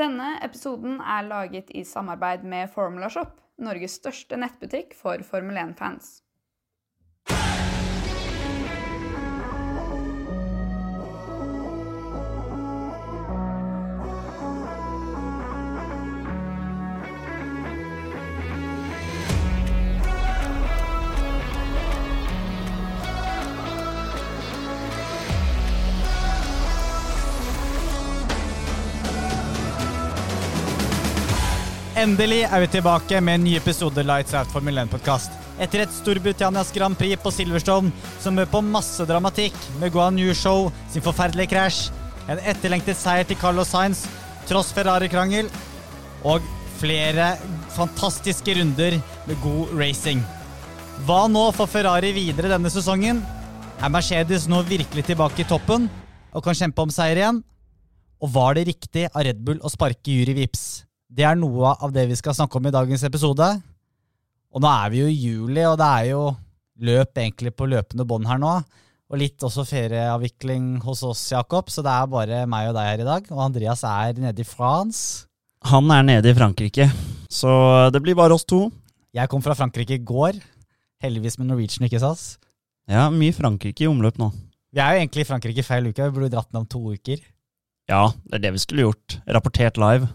[0.00, 6.22] Denne episoden er laget i samarbeid med Formula Shop, Norges største nettbutikk for Formel 1-fans.
[32.00, 35.34] Endelig er vi tilbake med en ny episode Lights Out Formel 1-podkast.
[35.60, 37.92] Etter et Storbritannias Grand Prix på Silverstone
[38.22, 41.90] som bød på masse dramatikk med Guan Yu Show sin forferdelige krasj,
[42.24, 44.06] en etterlengtet seier til Carlos Sainz
[44.48, 45.52] tross Ferrari-krangel,
[46.24, 46.40] og
[46.80, 47.34] flere
[47.76, 48.96] fantastiske runder
[49.28, 50.24] med god racing.
[51.04, 53.20] Hva nå for Ferrari videre denne sesongen?
[53.76, 55.90] Er Mercedes nå virkelig tilbake i toppen
[56.32, 57.44] og kan kjempe om seier igjen?
[58.24, 60.70] Og var det riktig av Red Bull å sparke Juri Vips?
[61.10, 63.46] Det er noe av det vi skal snakke om i dagens episode.
[64.54, 66.20] Og nå er vi jo i juli, og det er jo
[66.86, 68.52] løp egentlig på løpende bånd her nå.
[69.10, 73.02] Og litt også ferieavvikling hos oss, Jakob, så det er bare meg og deg her
[73.02, 73.26] i dag.
[73.34, 75.26] Og Andreas er nede i France.
[75.66, 76.86] Han er nede i Frankrike,
[77.28, 77.50] så
[77.92, 78.68] det blir bare oss to.
[79.12, 80.38] Jeg kom fra Frankrike i går.
[81.02, 82.36] Heldigvis med Norwegian, ikke SAS.
[82.90, 84.30] Ja, mye Frankrike i omløp nå.
[84.70, 86.06] Vi er jo egentlig i Frankrike feil uke.
[86.06, 87.18] Vi burde dratt ned om to uker.
[87.90, 89.18] Ja, det er det vi skulle gjort.
[89.26, 90.06] Rapportert live.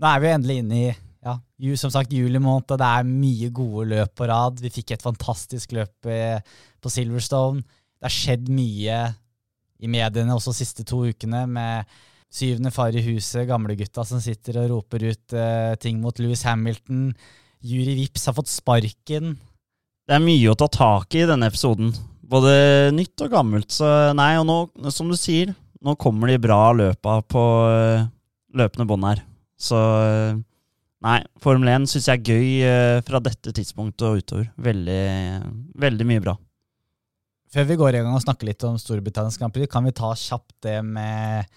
[0.00, 1.34] Nå er vi jo endelig inne i ja,
[1.76, 4.62] som sagt, juli måned, og det er mye gode løp på rad.
[4.64, 6.40] Vi fikk et fantastisk løp eh,
[6.80, 7.60] på Silverstone.
[8.00, 9.00] Det har skjedd mye
[9.80, 11.90] i mediene også de siste to ukene, med
[12.32, 17.10] syvende far i huset, gamlegutta som sitter og roper ut uh, ting mot Louis Hamilton.
[17.60, 19.34] Juri Vips har fått sparken.
[20.08, 21.92] Det er mye å ta tak i i denne episoden.
[22.30, 22.52] Både
[22.94, 23.72] nytt og gammelt.
[23.74, 24.60] Så nei, og nå,
[24.94, 28.06] som du sier, nå kommer de bra løpa på øh,
[28.56, 29.24] løpende bånd her.
[29.60, 30.38] Så øh,
[31.04, 34.48] nei, Formel 1 syns jeg er gøy øh, fra dette tidspunktet og utover.
[34.70, 35.02] Veldig,
[35.84, 36.36] veldig mye bra.
[37.50, 40.12] Før vi går i gang og snakker litt om Storbritannias Grand Prix, kan vi ta
[40.14, 41.48] kjapt det med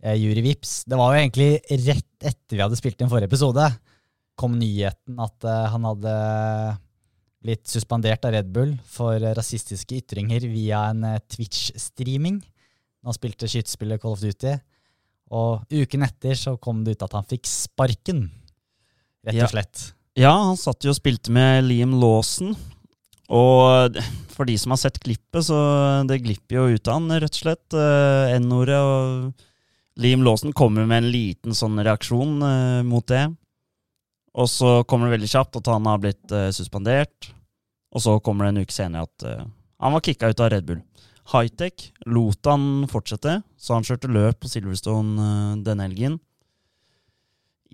[0.00, 0.78] eh, Juri Vips.
[0.88, 1.50] Det var jo egentlig
[1.84, 3.68] rett etter vi hadde spilt inn forrige episode,
[4.40, 6.14] kom nyheten at eh, han hadde
[7.44, 12.40] blitt suspendert av Red Bull for eh, rasistiske ytringer via en eh, Twitch-streaming.
[13.04, 14.56] Han spilte skytespillet Call of Duty.
[15.34, 18.28] Og uken etter så kom det ut at han fikk sparken,
[19.26, 19.88] rett og slett.
[20.20, 22.52] Ja, han satt jo og spilte med Liam Lawson.
[23.34, 23.96] Og
[24.34, 25.56] for de som har sett klippet, så
[26.06, 27.74] det glipper jo ut av han, rett og slett.
[27.74, 28.78] eh, N-ordet.
[28.78, 33.24] Og Liam Lawson kommer med en liten sånn reaksjon eh, mot det.
[34.34, 37.32] Og så kommer det veldig kjapt at han har blitt eh, suspendert.
[37.94, 39.26] Og så kommer det en uke senere at
[39.84, 40.80] han var kicka ut av Red Bull.
[41.32, 46.18] Hightech lot han fortsette, så han kjørte løp på Silverstone eh, denne helgen.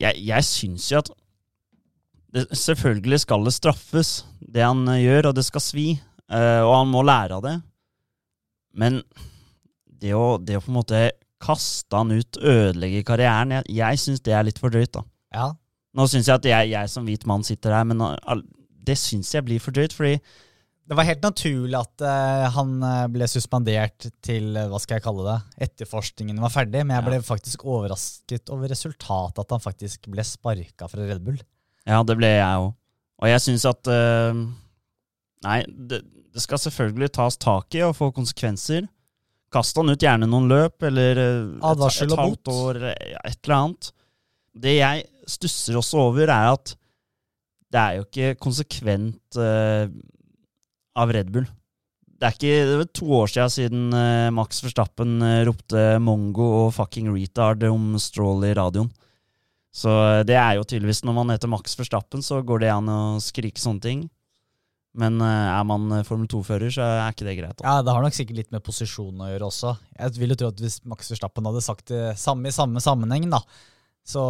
[0.00, 1.10] Jeg, jeg syns jo at
[2.30, 5.88] det, selvfølgelig skal det straffes, det han eh, gjør, og det skal svi.
[6.30, 7.56] eh, og han må lære av det.
[8.78, 9.00] Men
[10.00, 11.00] det å, det å på en måte
[11.42, 15.02] kaste han ut, ødelegge karrieren, jeg, jeg syns det er litt for drøyt, da.
[15.34, 15.48] Ja,
[15.96, 17.98] Nå syns jeg at jeg, jeg som hvit mann sitter her, men
[18.86, 20.20] det syns jeg blir for drøyt, fordi
[20.90, 25.04] Det var helt naturlig at uh, han eh, ble suspendert til, eh, hva skal jeg
[25.04, 25.36] kalle det,
[25.68, 30.90] etterforskningen var ferdig, men jeg ble faktisk overrasket over resultatet, at han faktisk ble sparka
[30.90, 31.38] fra Red Bull.
[31.86, 32.74] Ja, det ble jeg òg.
[33.22, 34.42] Og jeg syns at uh,
[35.46, 36.02] Nei, det,
[36.34, 38.90] det skal selvfølgelig tas tak i og få konsekvenser.
[39.54, 43.58] Kast han ut gjerne noen løp, eller uh, et, et halvt år, eller et eller
[43.60, 43.94] annet.
[44.66, 45.06] Det jeg
[45.38, 46.74] stusser også over, er at
[47.70, 49.38] det er jo ikke konsekvent
[50.98, 51.46] av Red Bull.
[52.20, 56.48] Det er ikke det var to år siden, siden eh, Max Verstappen eh, ropte mongo
[56.66, 58.90] og fucking retard om Stroll i radioen.
[59.72, 62.92] Så eh, det er jo tydeligvis når man heter Max Verstappen, så går det an
[62.92, 64.02] å skrike sånne ting.
[65.00, 67.54] Men er man Formel 2-fører, så er ikke det greit.
[67.60, 67.62] Da.
[67.62, 69.76] Ja, Det har nok sikkert litt med posisjon å gjøre også.
[69.94, 73.28] Jeg vil jo tro at Hvis Max Verstappen hadde sagt det samme i samme sammenheng,
[73.30, 73.38] da,
[74.02, 74.24] så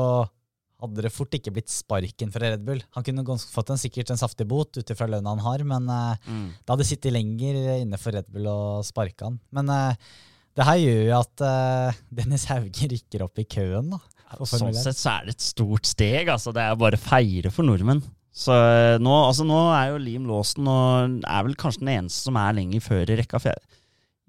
[0.80, 2.80] hadde det fort ikke blitt sparken fra Red Bull.
[2.96, 6.48] Han kunne fått en, sikkert en saftig bot ut ifra lønna han har, men mm.
[6.58, 9.40] det hadde sittet lenger inne for Red Bull å sparke han.
[9.54, 10.10] Men eh,
[10.58, 14.00] det her gjør jo at eh, Dennis Hauge rykker opp i køen, da.
[14.46, 16.28] Sånn sett så er det et stort steg.
[16.30, 18.02] Altså, det er bare å feire for nordmenn.
[18.30, 22.28] Så eh, nå, altså, nå er jo Liam Lawson og er vel kanskje den eneste
[22.28, 23.40] som er lenger før i rekka.
[23.42, 23.80] For jeg,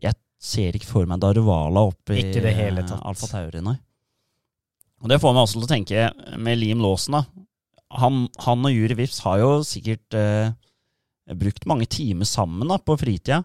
[0.08, 3.78] jeg ser ikke for meg Daruvala oppe i eh, Alfa Tauri, nei.
[5.02, 6.10] Og det får meg også til å tenke
[6.42, 7.24] med Liam Lawson, da.
[8.02, 10.54] Han, han og Juri Vips har jo sikkert eh,
[11.36, 13.42] brukt mange timer sammen da, på fritida.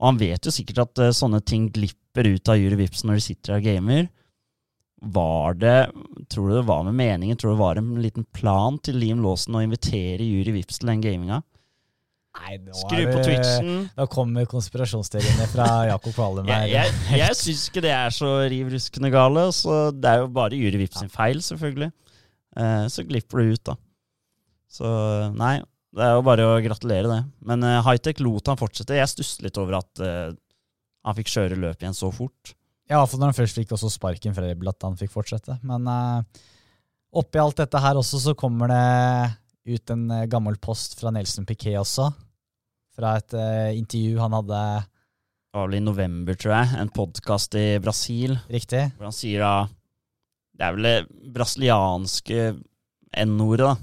[0.00, 3.20] Og han vet jo sikkert at eh, sånne ting glipper ut av Juri Vips når
[3.20, 4.08] de sitter og gamer.
[5.14, 5.78] Var det
[6.32, 7.38] tror du det var med meningen?
[7.38, 10.90] Tror du det var en liten plan til Liam Lawson å invitere Juri Vips til
[10.90, 11.42] den gaminga?
[12.34, 13.84] Nei, nå Skru er på Twitchen.
[13.94, 16.48] Da kommer konspirasjonsteoriene fra Jakob Kvalum.
[16.50, 19.46] Jeg, jeg, jeg syns ikke det er så riv ruskende gale.
[19.54, 21.92] Så det er jo bare Juri Vips sin feil, selvfølgelig.
[22.58, 23.76] Eh, så glipper det ut, da.
[24.74, 24.90] Så
[25.38, 25.56] nei,
[25.94, 27.20] det er jo bare å gratulere, det.
[27.46, 28.98] Men uh, Hightech lot han fortsette.
[28.98, 30.34] Jeg stusser litt over at eh,
[31.06, 32.54] han fikk kjøre løp igjen så fort.
[32.90, 35.56] Ja, iallfall når han først fikk også sparken fra Red at han fikk fortsette.
[35.64, 36.44] Men uh,
[37.14, 38.82] oppi alt dette her også, så kommer det
[39.64, 42.10] ut en eh, gammel post fra Nelson Piquet også.
[42.94, 47.56] Fra et uh, intervju han hadde Det var vel i november, tror jeg, en podkast
[47.58, 48.86] i Brasil riktig.
[48.94, 49.54] hvor han sier da
[50.54, 52.46] Det er vel det brasilianske
[53.24, 53.74] N-ordet, da.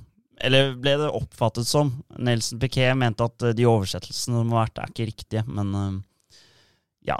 [0.47, 1.91] Eller ble det oppfattet som?
[2.19, 6.33] Nelson Piquet mente at eh, de oversettelsene som har vært, er ikke riktige, men uh,
[7.07, 7.19] ja.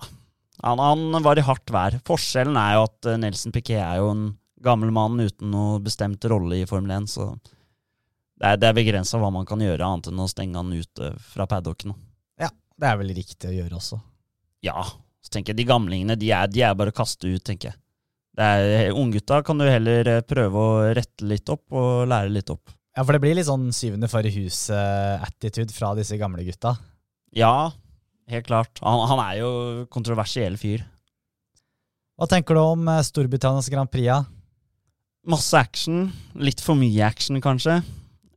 [0.65, 1.95] Han, han var i hardt vær.
[2.07, 4.25] Forskjellen er jo at Nelson Piquet er jo en
[4.61, 7.31] gammel mann uten noe bestemt rolle i Formel 1, så
[8.41, 11.13] det er, det er begrensa hva man kan gjøre, annet enn å stenge han ute
[11.31, 11.93] fra paddocken.
[12.81, 13.99] Det er vel riktig å gjøre også.
[14.65, 14.81] Ja,
[15.21, 17.77] så tenker jeg de gamlingene, de er, de er bare å kaste ut, tenker jeg.
[18.37, 22.49] Det er, Unggutta kan du heller eh, prøve å rette litt opp og lære litt
[22.49, 22.71] opp.
[22.95, 26.73] Ja, for det blir litt sånn syvende for huset-attitude fra disse gamle gutta.
[27.37, 27.69] Ja,
[28.31, 28.81] helt klart.
[28.81, 29.51] Han, han er jo
[29.93, 30.81] kontroversiell fyr.
[32.17, 34.25] Hva tenker du om eh, Storbritannias Grand Prix?
[35.29, 36.07] Masse action.
[36.33, 37.81] Litt for mye action, kanskje.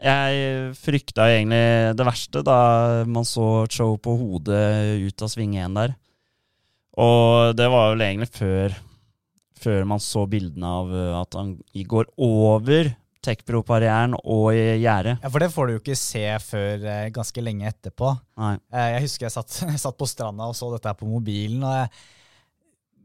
[0.04, 2.58] Jeg frykta egentlig det verste da
[3.08, 5.94] man så Cho på hodet ut av sving 1 der.
[7.00, 8.74] Og det var vel egentlig før,
[9.58, 11.56] før man så bildene av uh, at han
[11.88, 12.92] går over
[13.24, 15.16] Tekpro-barrieren og i gjerdet.
[15.22, 18.10] Ja, For det får du jo ikke se før eh, ganske lenge etterpå.
[18.40, 18.56] Nei.
[18.68, 21.64] Eh, jeg husker jeg satt, jeg satt på stranda og så dette her på mobilen.
[21.64, 21.88] og jeg,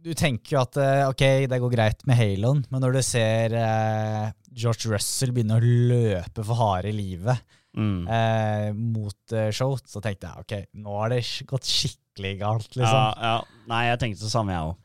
[0.03, 3.55] Du tenker jo at eh, ok, det går greit med haloen, men når du ser
[3.59, 7.45] eh, George Russell begynne å løpe for harde livet
[7.77, 8.07] Mm.
[8.09, 12.97] eh, mot eh, show, så tenkte jeg ok, nå har det gått skikkelig galt, liksom.
[12.97, 13.63] Ja, ja.
[13.69, 14.79] Nei, jeg tenkte det samme, jeg òg.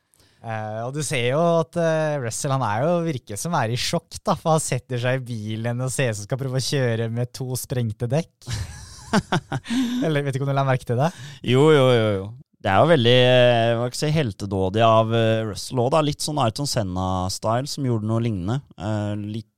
[0.44, 3.80] Eh, og du ser jo at eh, Russell han er jo virker som er i
[3.80, 6.66] sjokk, da, for han setter seg i bilen og ser ut som skal prøve å
[6.68, 8.52] kjøre med to sprengte dekk.
[10.04, 11.08] Eller vet ikke om du la merke til det?
[11.54, 12.08] Jo, jo, jo.
[12.20, 12.26] jo.
[12.64, 15.98] Det er jo veldig eh, hva skal jeg si, heltedådig av eh, Russell òg.
[16.06, 18.62] Litt sånn Ayrton Senna-style som gjorde noe lignende.
[18.80, 19.50] Eh, litt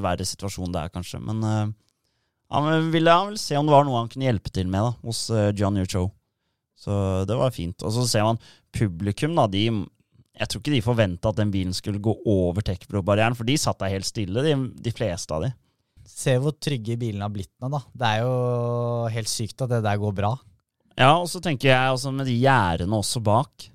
[0.00, 1.16] verre situasjon der, kanskje.
[1.24, 1.40] Men
[2.52, 4.90] han ville, han ville se om det var noe han kunne hjelpe til med da,
[5.08, 5.22] hos
[5.56, 6.02] John Yucho.
[6.76, 6.92] Så
[7.24, 7.80] det var fint.
[7.80, 8.40] Og så ser man
[8.76, 9.46] publikum, da.
[9.48, 9.62] De,
[10.36, 13.80] jeg tror ikke de forventa at den bilen skulle gå over Techbro-barrieren, for de satt
[13.80, 14.52] der helt stille, de,
[14.84, 15.54] de fleste av de.
[16.04, 17.80] Se hvor trygge bilene har blitt nå, da.
[17.88, 18.36] Det er jo
[19.16, 20.34] helt sykt at det der går bra.
[20.98, 23.68] Ja, og så tenker jeg også med de gjerdene også bak.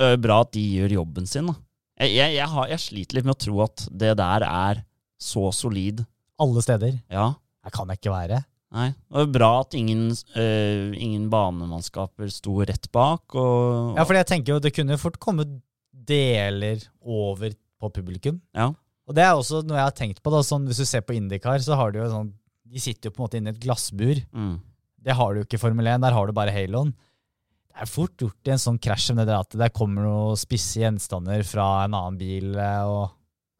[0.00, 1.54] øh, bra at de gjør jobben sin, da.
[1.98, 4.84] Jeg, jeg, jeg, har, jeg sliter litt med å tro at det der er
[5.18, 6.04] så solid.
[6.38, 7.00] Alle steder.
[7.10, 7.32] Ja.
[7.64, 8.38] Det kan jeg ikke være.
[8.72, 8.90] Nei.
[8.92, 13.34] Det var bra at ingen, øh, ingen banemannskaper sto rett bak.
[13.34, 15.44] Og, Ja, for jeg tenker jo det kunne fort komme
[15.92, 18.38] deler over på publikum.
[18.56, 18.70] Ja.
[19.08, 20.30] Og det er også noe jeg har tenkt på.
[20.30, 22.32] da, sånn Hvis du ser på Indikar så har du jo sånn
[22.68, 24.18] De sitter jo på en måte inni et glassbur.
[24.36, 24.58] Mm.
[25.04, 26.00] Det har du ikke i Formel 1.
[26.02, 26.90] Der har du bare haloen.
[27.68, 30.38] Det er fort gjort i en sånn krasj som det der at det kommer noen
[30.40, 32.56] spisse gjenstander fra en annen bil.
[32.58, 33.14] eh, og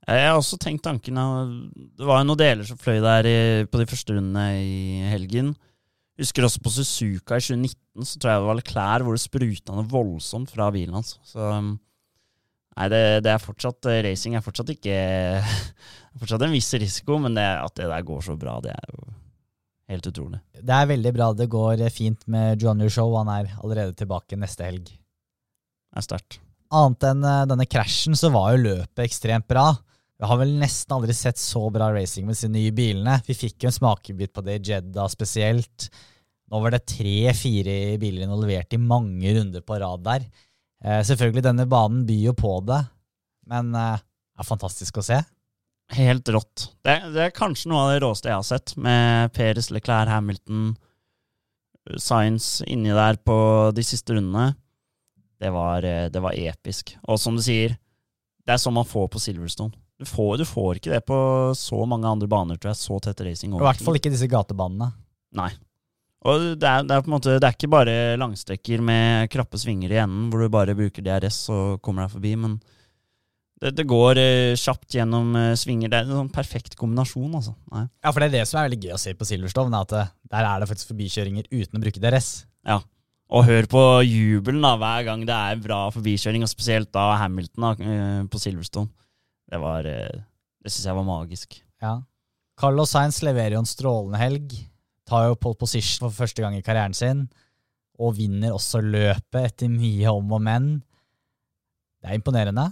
[0.08, 3.64] Jeg har også tenkt tanken av- Det var jo noen deler som fløy der i,
[3.70, 5.54] på de første rundene i helgen.
[6.18, 9.76] Husker også på Suzuka i 2019, så tror jeg det var klær hvor det spruta
[9.76, 11.18] noe voldsomt fra bilen hans.
[11.22, 11.78] Så um,
[12.78, 14.98] Nei, det, det er fortsatt eh, Racing er fortsatt ikke
[16.18, 19.06] Fortsatt en viss risiko, men det, at det der går så bra, det er jo
[19.88, 20.40] helt utrolig.
[20.52, 23.14] Det er veldig bra det går fint med John Show.
[23.16, 24.88] Han er allerede tilbake neste helg.
[24.88, 26.40] Det er sterkt.
[26.68, 29.70] Annet enn eh, denne krasjen, så var jo løpet ekstremt bra.
[30.18, 33.20] Vi har vel nesten aldri sett så bra racing med disse nye bilene.
[33.24, 35.88] Vi fikk jo en smakebit på det i Jedda spesielt.
[36.48, 40.28] Nå var det tre-fire biler involvert i mange runder på rad der.
[40.84, 42.82] Eh, selvfølgelig, denne banen byr jo på det,
[43.48, 45.20] men eh, det er fantastisk å se.
[45.96, 46.68] Helt rått.
[46.84, 50.70] Det, det er kanskje noe av det råeste jeg har sett, med Peres, Leclerc, Hamilton,
[51.96, 53.36] Science inni der på
[53.72, 54.50] de siste rundene.
[55.40, 56.92] Det var, eh, det var episk.
[57.08, 57.78] Og som du sier,
[58.44, 59.72] det er sånn man får på Silverstone.
[59.98, 61.16] Du får, du får ikke det på
[61.58, 62.80] så mange andre baner, tror jeg.
[62.82, 63.56] Så tett racing.
[63.56, 64.92] I hvert fall ikke disse gatebanene.
[65.38, 65.50] Nei.
[66.28, 69.58] Og det er, det er på en måte Det er ikke bare langstrekker med krappe
[69.60, 72.56] svinger i enden, hvor du bare bruker DRS og kommer deg forbi, men
[73.58, 75.90] det, det går eh, kjapt gjennom eh, svinger.
[75.90, 77.56] Det er en sånn perfekt kombinasjon, altså.
[77.74, 77.86] Nei.
[78.04, 79.96] Ja, for det er det som er veldig gøy å se på Silverstone, er at
[79.98, 82.30] eh, der er det faktisk forbikjøringer uten å bruke DRS.
[82.68, 82.78] Ja.
[83.28, 87.66] Og hør på jubelen da, hver gang det er bra forbikjøring, og spesielt da Hamilton
[87.66, 88.92] da, eh, på Silverstone.
[89.48, 90.22] Det var eh,
[90.62, 91.58] Det syns jeg var magisk.
[91.82, 91.98] Ja.
[92.58, 94.54] Carlos Sainz leverer jo en strålende helg.
[95.08, 97.26] Tar jo pole position for første gang i karrieren sin.
[97.98, 100.66] Og vinner også løpet etter mye om og men.
[102.02, 102.68] Det er imponerende.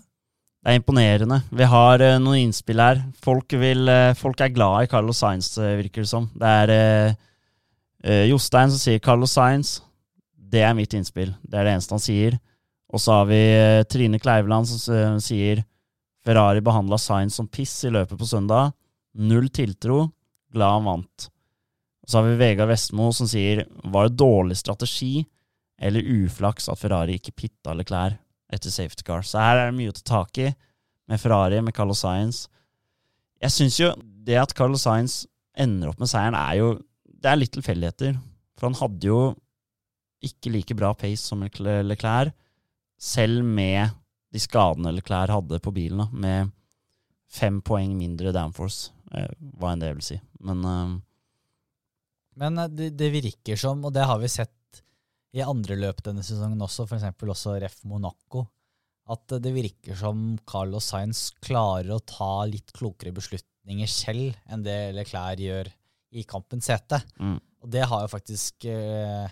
[0.66, 1.36] Det er imponerende.
[1.54, 2.98] Vi har uh, noen innspill her.
[3.22, 6.26] Folk, vil, uh, folk er glad i Carlos Sainz, uh, virker det som.
[6.34, 7.14] Det er
[8.26, 9.76] Jostein som sier Carlos Sainz.
[10.34, 11.30] Det er mitt innspill.
[11.42, 12.36] Det er det eneste han sier.
[12.90, 13.38] Og så har vi
[13.90, 15.62] Trine Kleiveland som sier
[16.26, 18.74] Ferrari behandla Sainz som piss i løpet på søndag.
[19.18, 20.04] Null tiltro.
[20.54, 21.30] Glad han vant.
[22.02, 25.24] Og så har vi Vegard Vestmo som sier var det dårlig strategi
[25.78, 29.24] eller uflaks at Ferrari ikke pitta Leclerc etter safety car.
[29.26, 30.50] Så her er det mye å ta tak i
[31.06, 32.46] med Ferrari, med Carlos Sainz.
[33.42, 33.92] Jeg syns jo
[34.26, 35.24] det at Carlos Sainz
[35.56, 36.76] ender opp med seieren, er jo
[37.16, 38.18] Det er litt tilfeldigheter.
[38.54, 39.20] For han hadde jo
[40.22, 42.34] ikke like bra pace som Leclerc,
[42.96, 43.90] selv med
[44.32, 46.52] de skadene Leclerc hadde på bilen, da, med
[47.32, 50.18] fem poeng mindre downforce, eh, hva enn det vil si.
[50.44, 50.94] Men uh,
[52.36, 54.52] Men eh, det, det virker som, og det har vi sett
[55.36, 57.04] i andre løp denne sesongen også, f.eks.
[57.20, 58.46] også Ref Monaco,
[59.12, 64.78] at det virker som Carlos Sainz klarer å ta litt klokere beslutninger selv enn det
[64.96, 65.70] Leclerc gjør
[66.16, 67.02] i kampens sete.
[67.20, 69.26] mm, Og det har jo faktisk eh,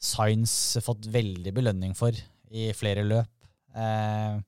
[0.00, 0.52] Sainz
[0.84, 2.16] fått veldig belønning for
[2.50, 3.30] i flere løp.
[3.76, 4.40] Eh,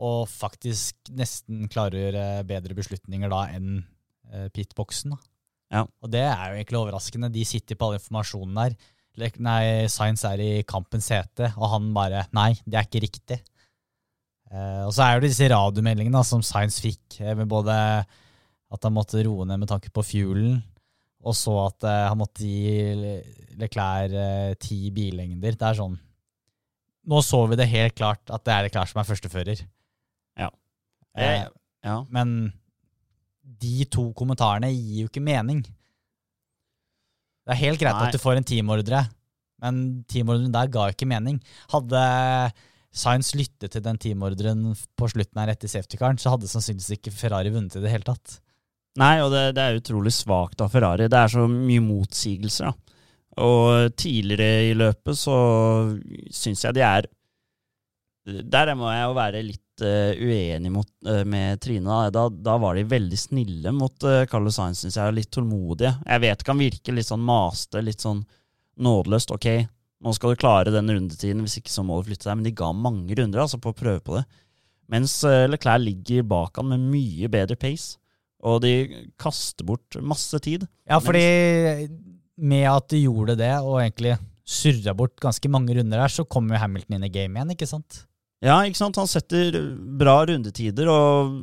[0.00, 3.82] og faktisk nesten klarer bedre beslutninger da enn
[4.30, 5.12] eh, pitboksen.
[5.16, 5.20] Da.
[5.70, 5.82] Ja.
[6.00, 7.32] Og det er jo egentlig overraskende.
[7.34, 8.78] De sitter på all informasjonen der.
[9.18, 13.40] Nei, Sainz er i kampens sete, og han bare Nei, det er ikke riktig.
[14.50, 17.74] Eh, og så er det disse radiomeldingene da, som Sainz fikk, eh, med både
[18.70, 20.60] at han måtte roe ned med tanke på fuelen,
[21.20, 25.58] og så at eh, han måtte gi Le- Leclerc eh, ti billengder.
[25.58, 25.98] Det er sånn
[27.10, 29.60] Nå så vi det helt klart at det er Leclerc som er førstefører.
[30.38, 30.50] Ja.
[31.16, 31.46] Eh,
[31.84, 31.94] ja.
[32.12, 32.52] men
[33.42, 35.62] de to kommentarene gir jo ikke mening.
[37.50, 38.06] Det er helt greit Nei.
[38.06, 39.04] at du får en teamordre,
[39.64, 41.40] men teamordren der ga ikke mening.
[41.72, 42.02] Hadde
[42.94, 47.50] Science lyttet til den teamordren på slutten her etter safety-caren, så hadde sannsynligvis ikke Ferrari
[47.54, 48.38] vunnet i det hele tatt.
[48.98, 51.08] Nei, og det, det er utrolig svakt av Ferrari.
[51.10, 52.96] Det er så mye motsigelser, da.
[53.40, 55.34] Og tidligere i løpet så
[56.34, 57.06] syns jeg de er
[58.26, 61.86] Der må jeg jo være litt eh, uenig mot, uh, med Trine.
[61.86, 62.10] Da.
[62.14, 65.06] Da, da var de veldig snille mot uh, Carlos Sainz, syns jeg.
[65.06, 65.94] og Litt tålmodige.
[66.06, 68.22] Jeg vet kan virke litt sånn maste, litt sånn
[68.80, 69.34] nådeløst.
[69.36, 69.48] Ok,
[70.00, 72.38] nå skal du klare den rundetiden, hvis ikke så må du flytte deg.
[72.40, 74.24] Men de ga mange runder altså, på å prøve på det.
[74.90, 77.96] Mens uh, Leclerc ligger bak han med mye bedre pace.
[78.40, 78.74] Og de
[79.20, 80.64] kaster bort masse tid.
[80.88, 81.90] Ja, fordi
[82.40, 84.16] med at de gjorde det, og egentlig
[84.50, 87.68] surra bort ganske mange runder her, så kommer jo Hamilton inn i game igjen, ikke
[87.68, 88.04] sant?
[88.40, 88.96] Ja, ikke sant?
[88.96, 89.58] Han setter
[90.00, 91.34] bra rundetider og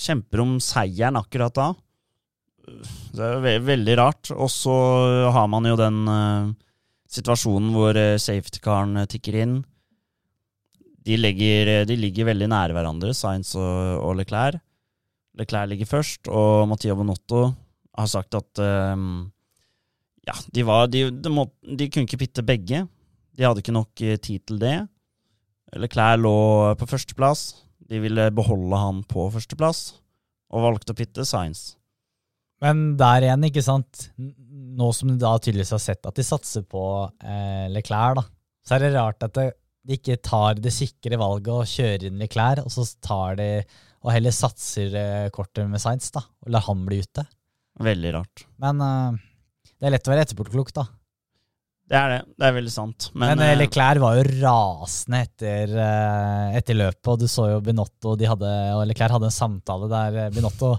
[0.00, 1.68] kjemper om seieren akkurat da.
[3.14, 4.32] Det er ve veldig rart.
[4.32, 4.74] Og så
[5.34, 6.52] har man jo den uh,
[7.12, 9.58] situasjonen hvor uh, safety-caren eh, tikker inn.
[11.04, 14.62] De, legger, de ligger veldig nære hverandre, Sainz og, og Leclerc.
[15.36, 17.48] Leclerc ligger først, og Mattia Bonotto
[17.98, 19.04] har sagt at eh,
[20.24, 22.84] ja, de, var, de, de, må, de kunne ikke pitte begge.
[23.34, 24.78] De hadde ikke nok eh, tid til det.
[25.80, 26.36] Leclerc lå
[26.78, 27.46] på førsteplass.
[27.90, 29.80] De ville beholde han på førsteplass,
[30.54, 31.74] og valgte å pitte Sainz.
[32.64, 36.64] Men der igjen, ikke sant, nå som du da tydeligvis har sett at de satser
[36.64, 36.84] på
[37.26, 38.24] eh, Leclerc, da,
[38.64, 39.50] så er det rart at de
[39.98, 43.50] ikke tar det sikre valget og kjører inn Leclerc, og så tar de
[44.04, 47.24] og heller satser eh, kortet med Sainz, da, og lar han bli ute.
[47.84, 48.44] Veldig rart.
[48.60, 49.22] Men eh,
[49.72, 50.84] det er lett å være etterpåklok, da.
[51.84, 52.20] Det er det.
[52.40, 53.10] Det er veldig sant.
[53.12, 57.50] Men, Men, eh, eh, Leclerc var jo rasende etter, eh, etter løpet, og du så
[57.52, 60.78] jo Binotto de hadde, og Leclerc hadde en samtale der eh, Binotto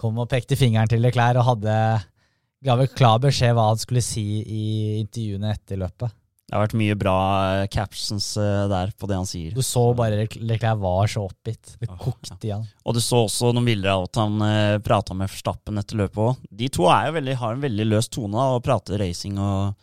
[0.00, 1.78] kom og pekte fingeren til Leclerc og hadde
[2.64, 4.66] ga vel klar beskjed hva han skulle si i
[5.02, 6.14] intervjuene etter løpet.
[6.48, 7.18] det har vært mye bra
[7.58, 9.52] eh, captions eh, der på det han sier.
[9.56, 11.74] Du så bare Leclerc var så oppgitt.
[11.80, 12.66] Det kokte i han.
[12.84, 16.20] Og du så også noen bilder av at han uh, prata med Verstappen etter løpet
[16.20, 16.44] òg.
[16.62, 19.40] De to er jo veldig, har en veldig løs tone da, og prater racing.
[19.40, 19.80] Og, eh,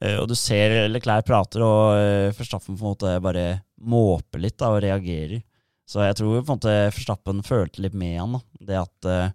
[0.00, 3.46] og du ser Leclerc prater, og forstappen Verstappen på en måte bare
[3.80, 5.42] måper litt da, og reagerer.
[5.90, 8.36] Så jeg tror på en måte Verstappen følte litt med han.
[8.36, 8.64] Da.
[8.68, 9.32] Det at uh,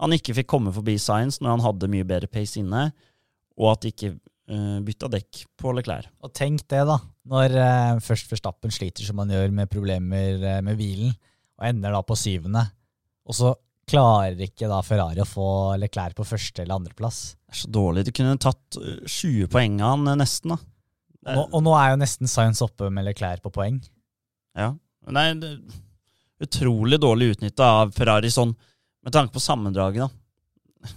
[0.00, 2.88] han ikke fikk komme forbi Science når han hadde mye bedre pace inne,
[3.60, 6.08] og at de ikke uh, bytta dekk på Leclerc.
[6.24, 6.96] Og tenk det, da.
[7.30, 11.12] Når uh, først Verstappen sliter som han gjør med problemer eh, med bilen,
[11.60, 12.64] og ender da på syvende,
[13.28, 13.52] og så
[13.90, 15.46] klarer ikke da Ferrari å få
[15.82, 17.20] Leclerc på første eller andreplass.
[17.44, 18.06] Det er så dårlig.
[18.08, 20.60] De kunne tatt eh, 20 poeng av han eh, nesten, da.
[21.26, 23.80] Er- Nå, og nå er jo nesten Science oppe med Leclerc på poeng.
[24.56, 24.70] Ja.
[25.10, 25.50] Nei, det,
[26.44, 28.54] utrolig dårlig utnytta av Ferrari sånn,
[29.04, 30.16] med tanke på sammendraget, da.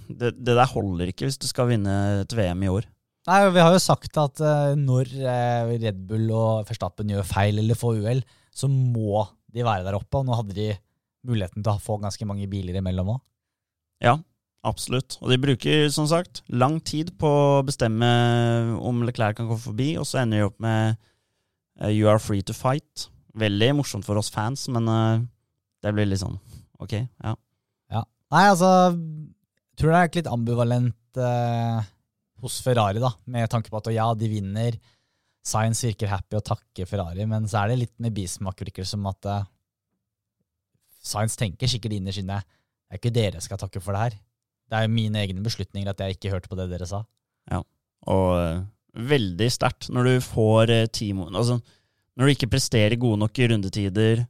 [0.07, 2.85] Det, det der holder ikke hvis du skal vinne et VM i år.
[3.27, 7.59] Nei, Vi har jo sagt at uh, når uh, Red Bull og Verstappen gjør feil
[7.59, 8.21] eller får uhell,
[8.55, 10.19] så må de være der oppe.
[10.21, 10.69] Og nå hadde de
[11.27, 13.21] muligheten til å få ganske mange biler imellom òg.
[14.03, 14.17] Ja,
[14.67, 15.17] absolutt.
[15.21, 18.09] Og de bruker som sagt lang tid på å bestemme
[18.79, 20.97] om Leclerc kan komme forbi, og så ender de opp med
[21.81, 23.07] uh, You are free to fight.
[23.39, 24.85] Veldig morsomt for oss fans, men
[25.81, 26.35] det blir litt sånn
[26.83, 27.31] ok, ja.
[27.95, 28.03] ja.
[28.35, 31.21] Nei, altså jeg tror det er litt ambivalent
[32.43, 34.77] hos Ferrari, da, med tanke på at ja, de vinner.
[35.43, 39.03] Science virker happy og takker Ferrari, men så er det litt med bismak, virker som
[39.09, 39.47] at uh,
[41.03, 42.41] Science tenker sikkert innerst inne
[42.93, 44.17] det er ikke dere skal takke for det her.
[44.69, 46.99] Det er mine egne beslutninger at jeg ikke hørte på det dere sa.
[47.49, 47.63] Ja,
[48.13, 48.59] og uh,
[49.09, 51.57] veldig sterkt når du får uh, team Altså,
[52.13, 54.21] når du ikke presterer gode nok i rundetider,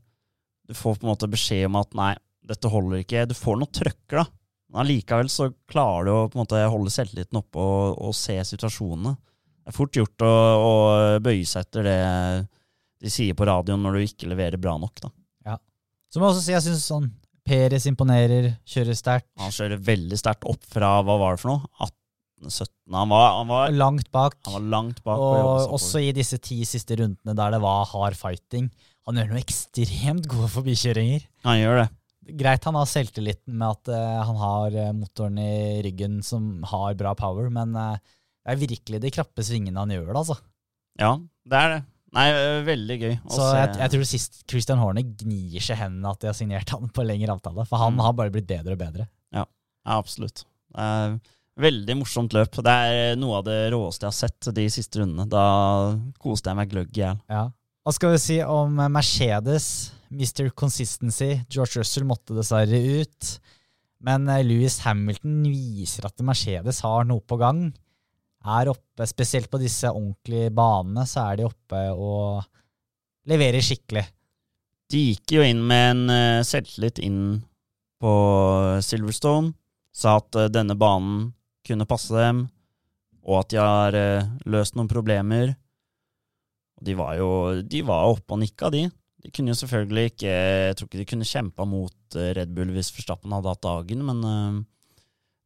[0.64, 2.14] du får på en måte beskjed om at nei,
[2.48, 3.26] dette holder ikke.
[3.28, 4.26] Du får noen trøkker, da.
[4.72, 8.40] Men allikevel så klarer du å på en måte holde selvtilliten oppe og, og se
[8.48, 9.14] situasjonene.
[9.64, 10.72] Det er fort gjort å, å,
[11.24, 12.00] bøye seg etter det
[13.04, 15.04] de sier på radioen når du ikke leverer bra nok.
[15.04, 15.12] da.
[16.14, 17.12] Så må jeg også si jeg syns sånn
[17.44, 19.28] Peres imponerer, kjører sterkt.
[19.42, 21.90] Han kjører veldig sterkt opp fra hva var det for noe?
[22.46, 22.70] 18-17?
[22.96, 24.38] Han var, han var langt bak.
[24.48, 28.16] Han var langt bak og også i disse ti siste rundene der det var hard
[28.16, 28.70] fighting.
[29.10, 31.28] Han gjør noen ekstremt gode forbikjøringer.
[31.50, 31.90] Han gjør det
[32.24, 36.96] greit han har selvtilliten med at uh, han har uh, motoren i ryggen som har
[37.00, 37.98] bra power, men uh,
[38.44, 40.38] det er virkelig de krappe svingene han gjør det, altså.
[41.00, 41.16] Ja,
[41.50, 41.82] det er det.
[42.14, 42.28] Nei,
[42.68, 43.14] veldig gøy.
[43.34, 46.92] Så jeg, jeg, tror sist Christian Horne gnir seg hendene at de har signert han
[46.94, 48.04] på lengre avtale, for han mm.
[48.06, 49.08] har bare blitt bedre og bedre.
[49.34, 50.46] Ja, ja absolutt.
[51.64, 52.62] veldig morsomt løp.
[52.66, 55.26] Det er noe av det råeste jeg har sett de siste rundene.
[55.30, 55.44] Da
[56.22, 57.20] koste jeg meg gløgg i hjel.
[57.34, 57.48] Ja.
[57.84, 59.68] Hva skal vi si om Mercedes?
[60.14, 60.52] Mr.
[60.54, 61.40] Consistency.
[61.50, 63.34] George Russell måtte dessverre ut.
[64.04, 67.72] Men Lewis Louis Hamilton viser at Mercedes har noe på gang.
[68.44, 72.44] Er oppe, Spesielt på disse ordentlige banene, så er de oppe og
[73.30, 74.04] leverer skikkelig.
[74.92, 77.40] De gikk jo inn med en uh, selvtillit inn
[78.04, 78.14] på
[78.84, 79.54] Silverstone.
[79.96, 81.32] Sa at uh, denne banen
[81.66, 82.44] kunne passe dem,
[83.24, 85.56] og at de har uh, løst noen problemer.
[86.84, 87.30] De var jo
[87.64, 88.90] de var oppe og nikka, de.
[89.24, 92.92] De kunne jo selvfølgelig ikke Jeg tror ikke de kunne kjempa mot Red Bull hvis
[92.92, 94.20] Forstappen hadde hatt dagen, men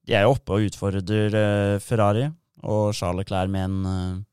[0.08, 2.26] de er jo oppe og utfordrer Ferrari
[2.63, 4.24] og Charles Leclerc med en uh,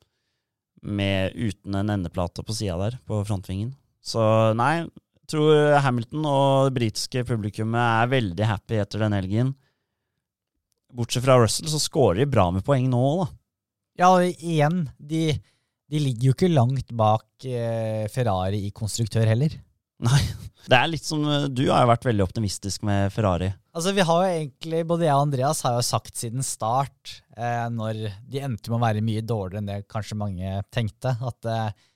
[0.84, 3.72] med, uten en endeplate på sida der, på frontvingen.
[4.04, 4.20] Så
[4.56, 9.54] nei, jeg tror Hamilton og det britiske publikummet er veldig happy etter den helgen.
[10.94, 13.30] Bortsett fra Russell, så scorer de bra med poeng nå, da.
[14.04, 14.84] Ja, igjen.
[14.98, 15.32] De
[15.94, 19.52] de ligger jo ikke langt bak eh, Ferrari i konstruktør heller.
[20.04, 20.22] Nei.
[20.64, 23.50] Det er litt som eh, Du har jo vært veldig optimistisk med Ferrari.
[23.76, 27.66] Altså vi har jo egentlig, Både jeg og Andreas har jo sagt siden start, eh,
[27.72, 31.86] når de endte med å være mye dårligere enn det kanskje mange tenkte, at eh,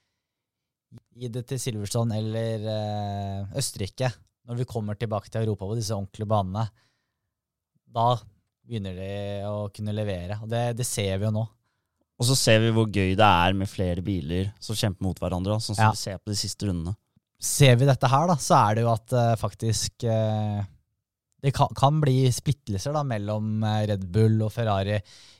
[1.18, 4.11] gi det til Silverstone eller eh, Østerrike,
[4.48, 6.68] når vi kommer tilbake til Europa på disse ordentlige banene,
[7.88, 8.11] da
[8.68, 9.12] begynner de
[9.48, 10.38] å kunne levere.
[10.44, 11.44] Og det, det ser vi jo nå.
[12.18, 15.61] Og så ser vi hvor gøy det er med flere biler som kjemper mot hverandre.
[15.62, 15.92] Sånn som ja.
[15.94, 16.96] vi ser på de siste rundene.
[17.38, 20.64] Ser vi dette her, da, så er det jo at uh, faktisk uh,
[21.38, 24.96] Det kan, kan, bli splittelser da, mellom uh, Red Bull og Ferrari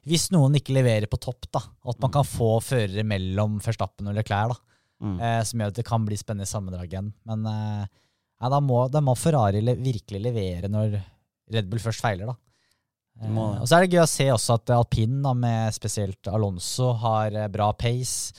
[0.09, 1.49] hvis noen ikke leverer på topp.
[1.53, 5.19] da, At man kan få førere mellom Verstappen og Leclerc, da, mm.
[5.45, 7.11] som gjør at det kan bli spennende sammendrag igjen.
[7.29, 10.97] Men ja, da, må, da, må, Ferrari le virkelig levere når
[11.53, 12.31] Red Bull først feiler.
[12.31, 12.39] da.
[13.23, 16.93] Eh, og så er det gøy å se også at alpin, da, med spesielt Alonso,
[17.03, 18.35] har eh, bra pace.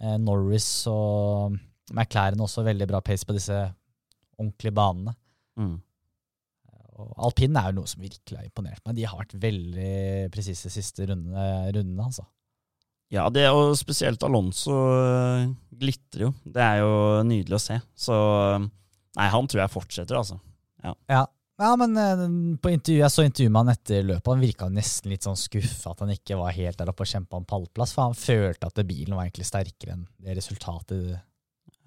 [0.00, 1.56] Eh, Norris og
[1.94, 3.56] McLaren også veldig bra pace på disse
[4.38, 5.16] ordentlige banene.
[5.58, 5.76] Mm.
[6.98, 8.96] Og alpin er jo noe som virkelig har imponert meg.
[8.98, 9.92] De har vært veldig
[10.34, 12.26] presise siste rundene, rundene altså.
[13.08, 14.74] Ja, det, og spesielt Alonso
[15.72, 16.34] glitrer jo.
[16.44, 16.92] Det er jo
[17.24, 17.78] nydelig å se.
[17.96, 18.16] Så
[18.60, 20.36] nei, han tror jeg fortsetter, altså.
[20.84, 20.92] Ja.
[21.08, 21.24] ja.
[21.58, 22.20] Ja, men eh,
[22.62, 24.28] på intervju, jeg så intervjuet med han etter løpet.
[24.30, 27.40] Han virka nesten litt sånn skuffa at han ikke var helt der oppe og kjempa
[27.40, 27.96] om pallplass.
[27.96, 31.16] For han følte at bilen var egentlig sterkere enn det resultatet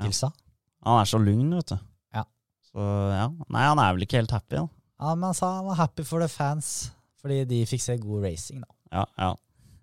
[0.01, 0.31] tilsa.
[0.33, 0.49] Ja.
[0.89, 1.77] Han er så lugn, vet du.
[2.17, 2.25] Ja.
[2.67, 3.29] Så ja.
[3.47, 4.67] Nei, han er vel ikke helt happy, da.
[5.01, 8.27] Ja, men han sa han var happy for the fans, fordi de fikk se god
[8.27, 8.69] racing, da.
[8.91, 9.31] Ja, ja.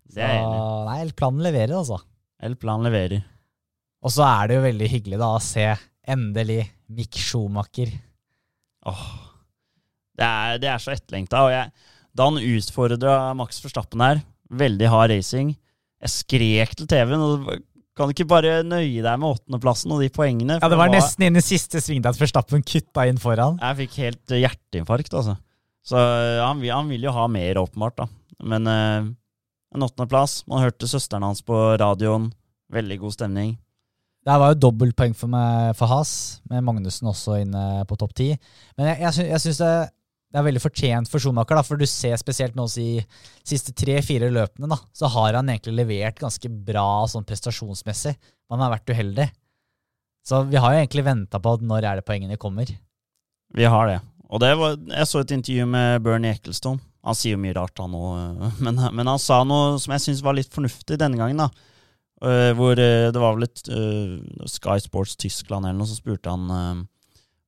[0.09, 1.99] Det er så, Nei, planen leverer, altså.
[2.49, 3.25] L-planen leverer.
[4.07, 5.65] Og så er det jo veldig hyggelig da å se
[6.09, 6.63] endelig
[6.95, 7.91] Mick Schumacher.
[8.89, 9.03] Åh.
[10.19, 11.43] Det er, det er så etterlengta.
[12.15, 15.51] da han utfordra Max Verstappen her, veldig hard racing
[16.01, 17.21] Jeg skrek til TV-en.
[17.21, 17.51] og
[17.99, 20.61] Kan du ikke bare nøye deg med åttendeplassen og de poengene?
[20.63, 23.59] Ja, Det var nesten inn i siste sving at Verstappen kutta inn foran.
[23.59, 25.35] Jeg fikk helt eh, hjerteinfarkt, altså.
[25.89, 28.07] Så eh, han, han vil jo ha mer, åpenbart, da.
[28.47, 29.09] Men eh,
[29.75, 30.45] en åttendeplass.
[30.49, 32.31] Man hørte søsteren hans på radioen.
[32.73, 33.57] Veldig god stemning.
[34.25, 36.11] Det her var jo dobbeltpoeng for, meg- for Has,
[36.51, 38.31] med Magnussen også inne på topp ti.
[38.77, 39.73] Men jeg, jeg, sy- jeg syns det,
[40.29, 42.99] det er veldig fortjent for Schumacher, da, for du ser spesielt nå i
[43.49, 48.12] siste tre-fire løpene, da, så har han egentlig levert ganske bra sånn prestasjonsmessig.
[48.53, 49.29] Man har vært uheldig.
[50.29, 52.69] Så vi har jo egentlig venta på at når er det poengene kommer.
[53.57, 54.03] Vi har det.
[54.29, 56.85] Og det var, jeg så et intervju med Bernie Ecclestone.
[57.09, 60.23] Han sier jo mye rart, han òg, men, men han sa noe som jeg syns
[60.27, 61.41] var litt fornuftig denne gangen.
[61.41, 61.49] da.
[62.19, 64.19] Uh, hvor uh, det var vel et uh,
[64.51, 66.85] Sky Sports Tyskland eller noe, så spurte han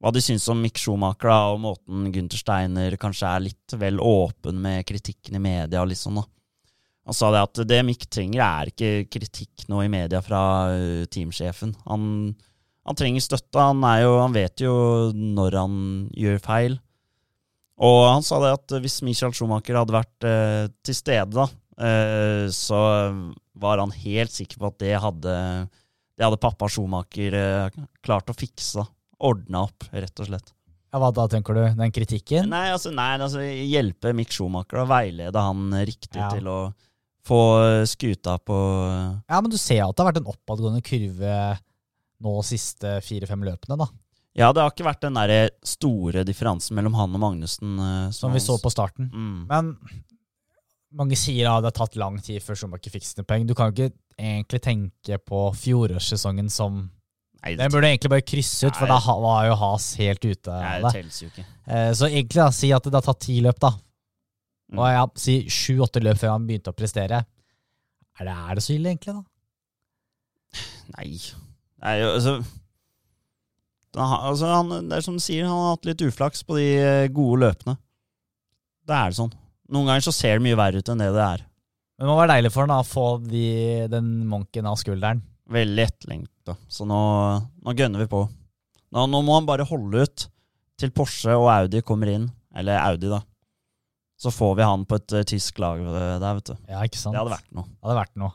[0.01, 4.01] hva de syns om Mick Schumacher da, og måten Gunther Steiner kanskje er litt vel
[4.01, 6.23] åpen med kritikken i media og sånn.
[6.23, 6.27] da.
[7.09, 11.09] Han sa det at det Mick trenger, er ikke kritikk nå i media fra eh,
[11.11, 11.75] teamsjefen.
[11.91, 12.05] Han,
[12.87, 13.61] han trenger støtte.
[13.61, 14.75] Han, jo, han vet jo
[15.17, 15.75] når han
[16.17, 16.79] gjør feil.
[17.81, 21.49] Og han sa det at hvis Michael Schumacher hadde vært eh, til stede, da,
[21.81, 22.81] eh, så
[23.61, 25.37] var han helt sikker på at det hadde,
[26.17, 28.85] det hadde pappa Schumacher eh, klart å fikse.
[29.21, 30.53] Ordna opp, rett og slett.
[30.91, 31.63] Ja, Hva da, tenker du?
[31.79, 32.49] Den kritikken?
[32.51, 36.31] Nei, altså, nei, altså hjelpe Mick Schumacher og veilede han riktig Ja.
[36.35, 36.59] til å
[37.27, 37.41] få
[37.87, 38.57] skuta på
[39.29, 41.35] Ja, men du ser at det har vært en oppadgående kurve
[42.21, 43.87] nå siste fire-fem løpene, da.
[44.37, 47.77] Ja, det har ikke vært den der store differansen mellom han og Magnussen.
[48.13, 49.09] Som, Som vi så på starten.
[49.11, 49.47] Mm.
[49.51, 49.71] Men
[50.97, 53.47] mange sier at det har tatt lang tid før Schumacher fikk sine poeng.
[53.47, 56.89] Du kan jo ikke egentlig tenke på fjorårssesongen som
[57.41, 60.75] Nei, Den burde egentlig bare krysse ut, for da var jo Has helt ute Nei,
[60.85, 61.45] det telles jo ikke.
[61.67, 63.73] Eh, Så egentlig, da, si at det har tatt ti løp, da.
[64.71, 64.79] Mm.
[64.79, 67.25] Og ja, si sju-åtte løp før han begynte å prestere.
[68.21, 70.61] Er det, er det så ille, egentlig, da?
[70.99, 71.15] Nei.
[71.81, 72.37] Nei, altså,
[73.97, 76.67] da altså han, Det er som du sier, han har hatt litt uflaks på de
[76.77, 77.77] eh, gode løpene.
[78.87, 79.33] Det er det sånn.
[79.71, 81.45] Noen ganger så ser det mye verre ut enn det det er.
[81.97, 83.45] Men det må være deilig for han da, å få de,
[83.93, 85.23] den monken av skulderen.
[85.51, 86.55] Veldig etterlengta.
[86.71, 86.99] Så nå,
[87.65, 88.23] nå gønner vi på.
[88.95, 90.27] Nå, nå må han bare holde ut
[90.81, 92.29] til Porsche og Audi kommer inn.
[92.57, 93.21] Eller Audi, da.
[94.21, 96.57] Så får vi han på et uh, tysk lag eh, der, vet du.
[96.69, 97.17] Ja, ikke sant?
[97.17, 97.67] Det hadde vært noe.
[97.71, 98.35] Det hadde vært noe.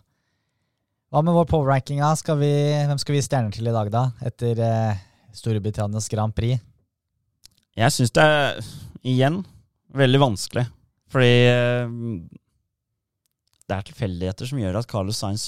[1.13, 1.99] Hva med vår power-ranking?
[2.01, 2.13] da?
[2.17, 2.51] Skal vi,
[2.89, 4.08] hvem skal vi gi stjerner til i dag, da?
[4.25, 5.04] Etter uh,
[5.36, 6.63] Storbritannias Grand Prix?
[7.75, 8.60] Jeg syns det er,
[9.06, 9.43] igjen,
[9.95, 10.65] veldig vanskelig.
[11.13, 11.32] Fordi
[13.65, 15.47] det er tilfeldigheter som gjør at Carlos Sainz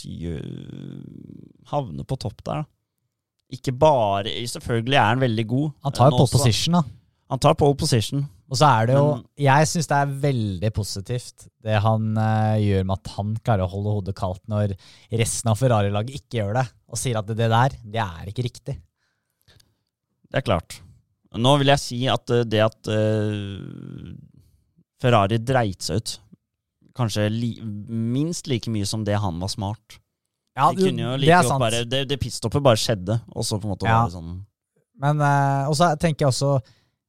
[1.69, 2.63] havner på topp der.
[2.63, 2.69] da.
[3.53, 5.69] Ikke bare Selvfølgelig er han veldig god.
[5.85, 6.81] Han tar pole position, da.
[7.31, 8.25] Han tar pole position.
[8.47, 12.55] Og så er det jo Men- Jeg syns det er veldig positivt det han uh,
[12.55, 14.75] gjør med at han klarer å holde hodet kaldt når
[15.11, 18.77] resten av Ferrari-laget ikke gjør det, og sier at det der, det er ikke riktig.
[20.31, 20.79] Det er klart.
[21.35, 24.15] Nå vil jeg si at eh, det at uh,
[25.01, 26.15] Ferrari dreit seg ut
[26.97, 29.99] kanskje li, minst like mye som det han var smart.
[30.57, 31.61] Ja, de kunne jo det er sant.
[31.61, 33.99] bare, det, det pitstoppet bare skjedde, og så på en måte Ja.
[34.01, 34.45] var det sånn
[34.99, 36.55] Men eh, også tenker jeg også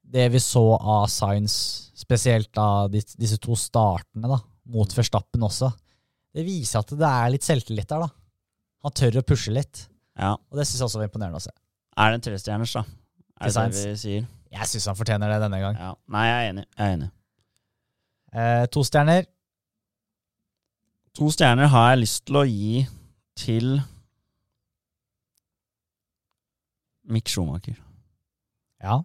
[0.09, 4.37] det vi så av Science, spesielt av disse to startene da,
[4.69, 5.71] mot Verstappen også,
[6.33, 8.05] det viser at det er litt selvtillit der.
[8.05, 8.09] da.
[8.85, 10.33] Han tør å pushe litt, Ja.
[10.37, 11.51] og det syns jeg også var imponerende å se.
[11.97, 12.83] Er det en trestjerners, da?
[13.41, 14.27] Er det det vi sier?
[14.51, 15.75] Jeg syns han fortjener det denne gang.
[15.77, 15.93] Ja.
[16.09, 16.65] Nei, jeg er enig.
[16.77, 17.09] Jeg er enig.
[18.33, 19.25] Eh, to stjerner.
[21.19, 22.81] To stjerner har jeg lyst til å gi
[23.35, 23.73] til
[27.11, 27.75] Mick Schumacher.
[28.79, 29.01] Ja,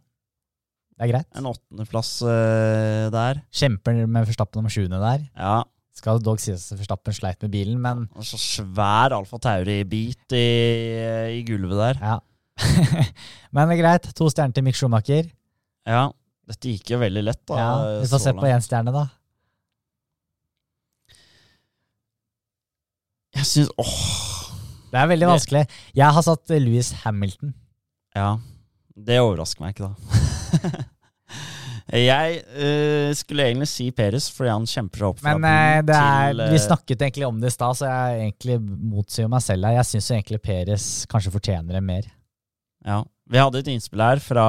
[0.95, 1.27] det er greit.
[1.35, 3.41] En åttendeplass uh, der.
[3.51, 5.25] Kjemper med Forstappen om sjuende der.
[5.35, 5.57] Ja.
[5.99, 10.47] Skal dog sies at Forstappen sleit med bilen, men Og så svær Alfa Tauri-bit i,
[11.41, 12.01] i gulvet der.
[12.13, 12.21] ja.
[13.51, 14.07] men det er greit.
[14.15, 15.27] To stjerner til Mick Schumacher.
[15.83, 16.07] Ja.
[16.47, 17.59] Dette gikk jo veldig lett, da.
[17.59, 19.09] Ja, vi får så se på én stjerne, da.
[23.45, 23.95] Jeg syns Åh.
[24.95, 25.61] Det er veldig vanskelig.
[25.99, 27.51] Jeg har satt eh, Louis Hamilton.
[28.15, 28.37] Ja.
[28.95, 30.85] Det overrasker meg ikke, da.
[32.07, 35.97] jeg eh, skulle egentlig si Peres, fordi han kjemper seg opp fra Men eh, det
[35.99, 38.61] er, til, vi snakket egentlig om det i stad, så jeg egentlig
[38.95, 39.81] motsier meg selv her.
[39.81, 42.09] Jeg syns egentlig Peres kanskje fortjener det mer.
[42.87, 43.03] Ja.
[43.35, 44.47] Vi hadde et innspill her fra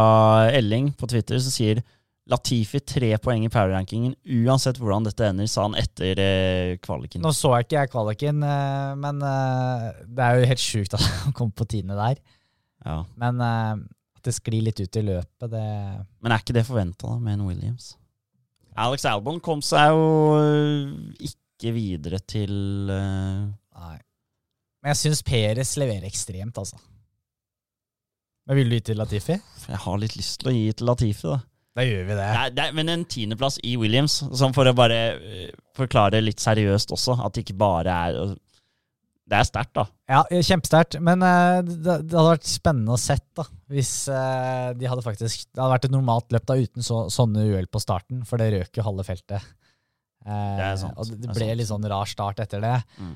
[0.54, 1.82] Elling på Twitter som sier
[2.26, 7.22] Latifi tre poeng i power-rankingen uansett hvordan dette ender, sa han etter eh, kvaliken.
[7.22, 11.06] Nå så jeg ikke jeg kvaliken, eh, men eh, det er jo helt sjukt at
[11.26, 12.18] han kom på tiende der.
[12.86, 12.98] Ja.
[13.22, 13.86] Men eh,
[14.18, 15.68] at det sklir litt ut i løpet, det
[16.26, 17.94] Men er ikke det forventa med en Williams?
[18.76, 20.10] Alex Albon kom seg jo
[20.42, 20.90] øh,
[21.30, 23.46] ikke videre til øh,
[23.78, 23.96] Nei.
[24.82, 26.78] Men jeg syns Peres leverer ekstremt, altså.
[28.46, 29.38] Men vil du gi til Latifi?
[29.70, 31.40] Jeg har litt lyst til å gi til Latifi, da.
[31.76, 32.26] Da gjør vi det.
[32.32, 36.22] Det er, det er, men en tiendeplass i Williams, som for å bare eh, forklare
[36.24, 38.20] litt seriøst også, at det ikke bare er
[39.26, 39.84] Det er sterkt, da.
[40.08, 41.00] Ja, kjempesterkt.
[41.04, 45.48] Men eh, det, det hadde vært spennende å sett da, hvis eh, de hadde faktisk
[45.50, 48.52] Det hadde vært et normalt løp da uten så, sånne uhell på starten, for det
[48.54, 49.42] røk jo halve feltet.
[50.26, 50.96] Eh, Det er sant.
[50.96, 51.60] Og det, Det det ble sant.
[51.60, 52.76] litt sånn rar start etter det.
[53.02, 53.16] Mm.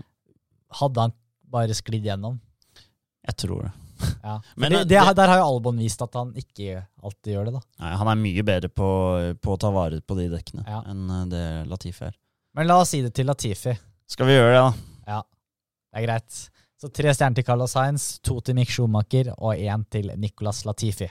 [0.81, 1.15] Hadde han
[1.49, 2.41] bare sklidd gjennom?
[3.29, 3.71] Jeg tror det.
[4.23, 4.35] Ja.
[4.55, 7.53] Men, det, eh, det, der har jo Albon vist at han ikke alltid gjør det,
[7.55, 7.61] da.
[7.83, 8.87] Nei, han er mye bedre på,
[9.41, 10.81] på å ta vare på de dekkene Ja.
[10.91, 12.15] enn eh, det Latifi er.
[12.57, 13.73] Men la oss si det til Latifi.
[14.09, 15.13] Skal vi gjøre det, da?
[15.15, 15.21] Ja,
[15.93, 16.39] Det er greit.
[16.79, 21.09] Så tre stjerner til Carlos Sainz, to til Mick Schumacher og én til Nicolas Latifi.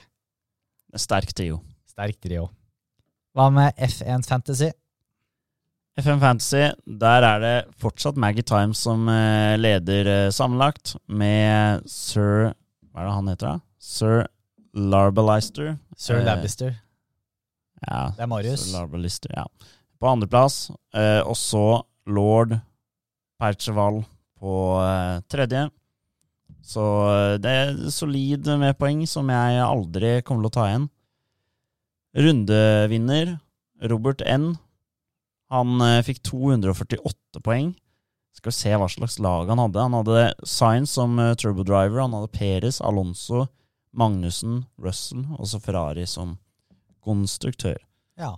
[0.97, 1.59] Sterk trio.
[1.89, 2.47] Sterk trio.
[3.37, 4.71] Hva med F1 Fantasy?
[5.99, 12.53] F1 Fantasy, der er det fortsatt Maggie Times som eh, leder sammenlagt, med sir
[12.93, 13.59] Hva er det han heter, da?
[13.79, 14.27] Sir
[14.73, 15.77] Larbalister.
[15.97, 16.25] Sir Eh,
[17.87, 18.65] Ja, Det er Marius.
[18.65, 19.45] Sir Larbalister, ja.
[19.99, 22.57] På andreplass, eh, og så lord
[23.39, 24.01] Percheval
[24.39, 25.65] på eh, tredje.
[26.63, 30.89] Så eh, det er solid med poeng som jeg aldri kommer til å ta igjen.
[32.15, 33.37] Rundevinner
[33.89, 34.55] Robert N.
[35.53, 37.71] Han eh, fikk 248 poeng.
[38.39, 39.85] Skal vi se hva slags lag han hadde.
[39.85, 42.01] Han hadde Science som turbo turbodriver.
[42.05, 43.45] Han hadde Perez, Alonso,
[43.91, 46.37] Magnussen, Russell og så Ferrari som
[47.03, 47.77] konstruktør.
[48.19, 48.37] Ja,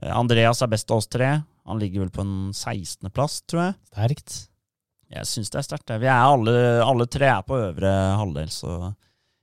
[0.00, 1.28] Uh, Andreas er best av oss tre.
[1.68, 3.76] Han ligger vel på en 16.-plass, tror jeg.
[3.92, 4.38] sterkt.
[5.10, 5.92] Jeg syns det er sterkt.
[6.00, 8.72] Vi er alle, alle tre er på øvre halvdel, så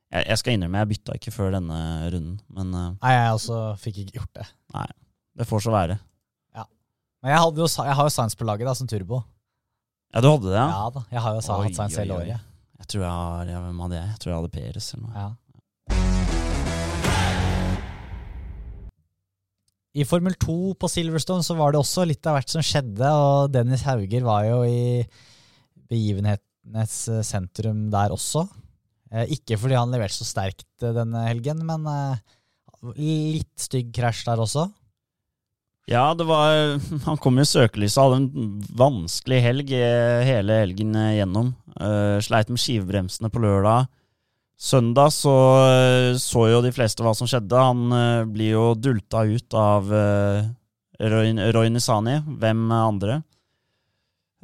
[0.07, 2.37] jeg, jeg skal innrømme jeg bytta ikke før denne runden.
[2.55, 4.47] Men uh, Nei, jeg også fikk ikke gjort det.
[4.75, 4.89] Nei.
[5.37, 5.99] det får så være.
[7.25, 9.23] Men jeg, jo, jeg har jo Sainz på laget da, som turbo.
[10.15, 10.89] Ja, du hadde det, Ja, ja?
[10.95, 12.45] da, Jeg har jo Oi, hatt science hele året.
[12.77, 14.07] Jeg tror jeg har ja, Hvem hadde jeg?
[14.13, 15.13] Jeg tror jeg hadde Peres eller noe.
[15.17, 15.29] Ja.
[19.97, 23.49] I Formel 2 på Silverstone så var det også litt av hvert som skjedde, og
[23.49, 25.01] Dennis Hauger var jo i
[25.89, 28.43] begivenhetenes eh, sentrum der også.
[29.09, 31.87] Eh, ikke fordi han leverte så sterkt eh, denne helgen, men
[32.93, 34.67] litt stygg krasj der også.
[35.87, 41.15] Ja, det var Han kom i søkelyset, hadde en vanskelig helg eh, hele helgen eh,
[41.21, 41.53] gjennom.
[41.77, 43.87] Uh, sleit med skivebremsene på lørdag.
[44.57, 45.33] Søndag så
[46.17, 47.61] så jo de fleste hva som skjedde.
[47.61, 50.47] Han uh, blir jo dulta ut av uh,
[50.97, 52.17] Roy, Roy Nisani.
[52.41, 53.21] Hvem andre?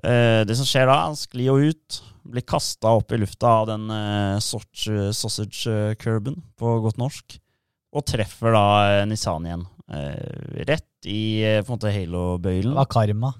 [0.05, 1.99] Uh, det som skjer da, han sklir jo ut.
[2.23, 7.35] Blir kasta opp i lufta av den eh, sausage, sausage curben, på godt norsk.
[7.91, 9.65] Og treffer da Nisani igjen.
[9.91, 10.63] Eh,
[11.09, 12.73] i eh, på en måte Det halo-bøylen.
[12.77, 13.33] var karma.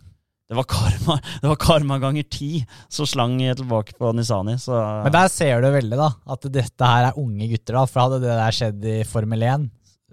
[0.49, 4.58] Det var karma Det var karma ganger ti som slang tilbake på Nisani.
[4.62, 7.73] Så Men der ser du veldig da, at dette her er unge gutter.
[7.80, 9.69] da, For hadde det der skjedd i Formel 1,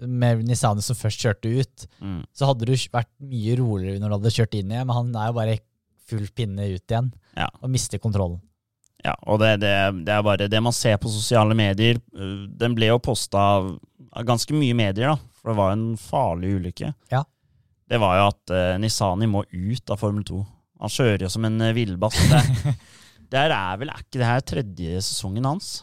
[0.07, 2.21] med Nisani som først kjørte ut, mm.
[2.33, 5.27] så hadde du vært mye roligere når du hadde kjørt inn i, men han er
[5.29, 5.57] jo bare
[6.09, 7.45] full pinne ut igjen Ja.
[7.61, 8.39] og mister kontrollen.
[9.05, 9.69] Ja, og det, det,
[10.05, 11.97] det er bare det man ser på sosiale medier.
[12.13, 13.69] Den ble jo posta av
[14.27, 15.15] ganske mye medier, da.
[15.41, 16.91] For det var en farlig ulykke.
[17.13, 17.23] Ja.
[17.91, 20.41] Det var jo at uh, Nisani må ut av Formel 2.
[20.81, 22.15] Han kjører jo som en uh, villbass.
[22.31, 22.75] Det,
[23.33, 25.73] det er vel er ikke det her tredje sesongen hans?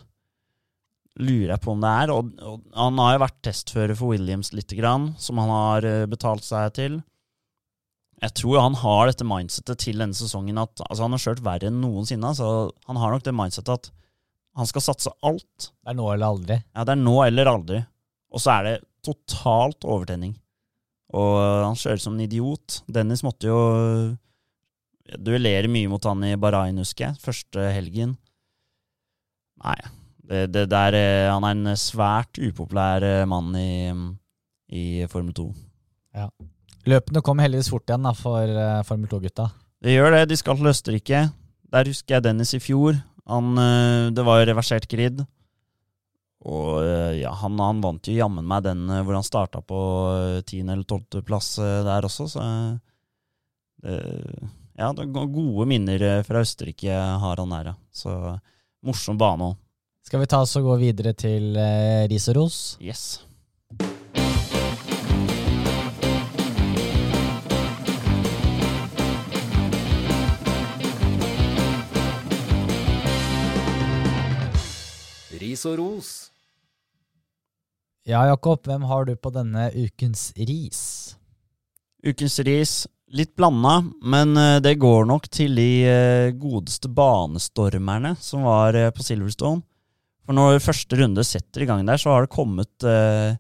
[1.19, 2.15] Lurer jeg på om det er.
[2.15, 6.09] Og, og han har jo vært testfører for Williams lite grann, som han har uh,
[6.09, 6.99] betalt seg til.
[8.19, 11.69] Jeg tror han har dette mindsetet til denne sesongen at altså Han har kjørt verre
[11.71, 12.33] enn noensinne.
[12.35, 12.49] Så
[12.89, 13.93] han har nok det mindsetet at
[14.59, 15.69] han skal satse alt.
[15.69, 16.57] Det er nå eller aldri.
[16.73, 17.85] Ja, Det er nå eller aldri.
[18.33, 20.35] Og så er det totalt overtenning.
[21.17, 22.83] Og han kjører som en idiot.
[22.91, 23.61] Dennis måtte jo
[25.17, 27.23] duellere mye mot han i Bahrain, husker jeg.
[27.23, 28.17] Første helgen.
[29.65, 29.79] Nei,
[30.29, 33.91] det, det der eh, Han er en svært upopulær eh, mann i,
[34.71, 35.49] i Formel 2.
[36.89, 39.49] Løpene kom heldigvis fort igjen da, for uh, Formel 2-gutta.
[39.85, 40.23] Det gjør det.
[40.31, 41.25] De skal til Østerrike.
[41.69, 42.97] Der husker jeg Dennis i fjor.
[43.29, 45.21] Han, eh, det var jo reversert grid.
[46.47, 49.79] Og eh, ja, han, han vant jo jammen meg den eh, hvor han starta på
[50.13, 52.45] eh, tiende- eller tolvteplass der også, så
[54.79, 56.91] Ja, det gode minner fra Østerrike
[57.23, 57.75] har han der, ja.
[57.95, 58.11] Så
[58.83, 59.57] morsom bane òg.
[60.09, 62.59] Skal vi ta oss og gå videre til eh, ris og ros?
[62.81, 63.21] Yes.
[75.59, 76.09] Ris og ros.
[78.07, 81.17] Ja, Jakob, hvem har du på denne ukens ris?
[82.07, 88.45] Ukens ris Litt blanda, men eh, det går nok til de eh, godeste banestormerne som
[88.45, 89.63] var eh, på Silverstone.
[90.29, 93.33] For når første runde setter i gang der, så har det kommet eh,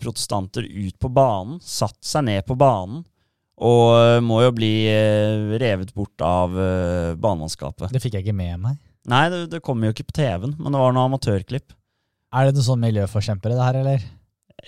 [0.00, 3.04] protestanter ut på banen, satt seg ned på banen,
[3.60, 4.72] og må jo bli
[5.60, 6.56] revet bort av
[7.20, 7.92] banemannskapet.
[7.92, 8.80] Det fikk jeg ikke med meg.
[9.10, 11.74] Nei, det, det kommer jo ikke på TV-en, men det var noe amatørklipp.
[12.32, 14.04] Er det noen sånn miljøforkjempere, det her, eller?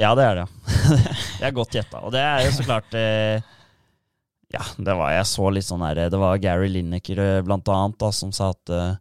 [0.01, 0.47] Ja, det er det.
[0.47, 1.05] ja.
[1.39, 2.03] det er godt gjetta.
[2.03, 3.45] Og det er jo så klart eh,
[4.55, 7.99] Ja, det var jeg så litt sånn her Det var Gary Lineker eh, blant annet
[8.03, 8.97] da, som sa at eh,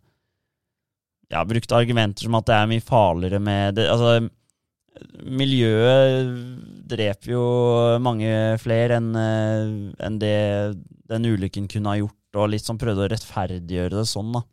[1.34, 4.30] Ja, brukte argumenter som at det er mye farligere med det, Altså,
[5.26, 6.30] miljøet
[6.94, 7.46] dreper jo
[8.04, 8.30] mange
[8.62, 10.38] flere enn en det
[11.10, 14.44] den ulykken kunne ha gjort, og litt sånn prøvde å rettferdiggjøre det sånn, da.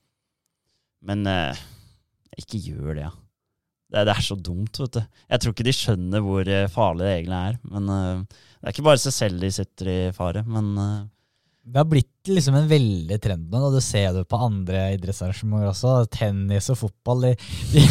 [1.07, 1.61] Men eh,
[2.41, 3.13] ikke gjør det, ja.
[3.91, 5.01] Det, det er så dumt, vet du.
[5.33, 7.57] Jeg tror ikke de skjønner hvor eh, farlig det egentlig er.
[7.73, 11.01] Men eh, det er ikke bare seg selv de setter i fare, men eh,
[11.71, 15.93] Det har blitt liksom en veldig trend nå, du ser det på andre idrettsarrangementer også.
[16.13, 17.29] Tennis og fotball.
[17.29, 17.85] De,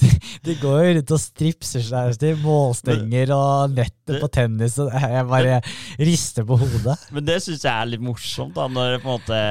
[0.00, 0.10] de,
[0.46, 5.26] de, går jo rundt og stripser seg i målstenger og nettet på tennis, og jeg
[5.28, 5.58] bare
[5.98, 6.96] rister på hodet.
[7.10, 9.42] Men det syns jeg er litt morsomt, da, når, på en måte,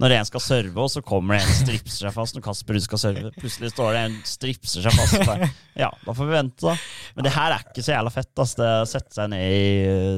[0.00, 2.88] når en skal serve, og så kommer det en stripser seg fast når Kasper Ruud
[2.88, 3.34] skal serve.
[3.36, 5.20] Plutselig står det en stripser seg fast.
[5.20, 5.48] og
[5.84, 6.76] ja, da får vi vente, da.
[7.14, 8.32] Men det her er ikke så jævla fett.
[8.34, 8.62] Altså.
[8.64, 9.64] det å sette seg ned i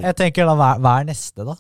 [0.07, 1.59] Jeg tenker da, hva er neste, da?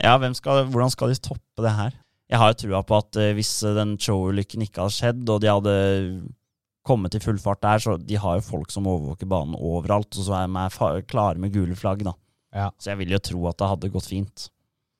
[0.00, 1.96] Ja, skal, hvordan skal de toppe det her?
[2.32, 5.42] Jeg har jo trua på at eh, hvis eh, den show-ulykken ikke hadde skjedd, og
[5.42, 5.74] de hadde
[6.86, 10.26] kommet i full fart der, så de har jo folk som overvåker banen overalt, og
[10.26, 12.16] så er de klare med gule flagg, da.
[12.56, 12.70] Ja.
[12.80, 14.48] Så jeg vil jo tro at det hadde gått fint.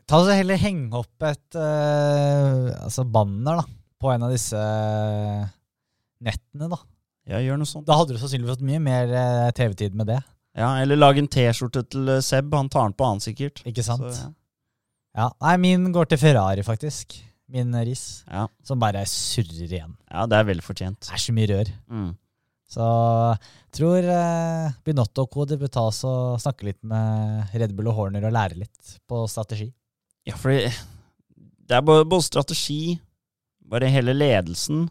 [0.09, 3.65] Ta så heller henge opp et uh, altså banner da,
[4.03, 4.61] på en av disse
[6.23, 6.69] nettene.
[6.69, 6.79] da.
[7.33, 7.87] Ja, gjør noe sånt.
[7.89, 9.13] Da hadde du sannsynligvis fått mye mer
[9.57, 10.21] TV-tid med det.
[10.59, 13.63] Ja, eller lag en T-skjorte til Seb, han tar den på han sikkert.
[13.69, 14.05] Ikke sant?
[14.05, 14.33] Så, ja.
[15.17, 17.19] Ja, Nei, min går til Ferrari, faktisk.
[17.53, 18.23] Min ris.
[18.31, 18.47] Ja.
[18.65, 19.93] Som bare surrer igjen.
[20.09, 21.03] ja, det er velfortjent.
[21.05, 21.73] Det er så mye rør.
[21.93, 22.11] Mm.
[22.73, 22.85] Så
[23.77, 27.99] tror eh, Binotto og Kode bør ta oss og snakke litt med Red Bull og
[27.99, 29.69] Horner og lære litt på strategi.
[30.25, 32.97] Ja, for det er både, både strategi,
[33.69, 34.87] bare hele ledelsen,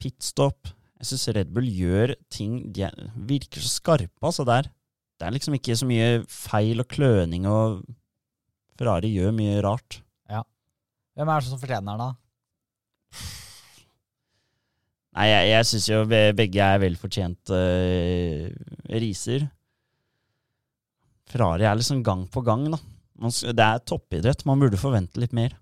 [0.00, 2.96] pitstop Jeg syns Red Bull gjør ting De er,
[3.28, 4.70] virker så skarpe, altså, der.
[5.20, 7.84] Det er liksom ikke så mye feil og kløning, og
[8.78, 10.00] Ferrari gjør mye rart.
[10.30, 10.42] Ja.
[11.14, 12.12] Hvem er det som fortjener den, da?
[15.14, 19.46] Nei, jeg, jeg syns jo begge er velfortjente uh, riser.
[21.30, 22.80] Ferrari er liksom gang på gang, da.
[23.22, 25.54] Man, det er toppidrett, man burde forvente litt mer.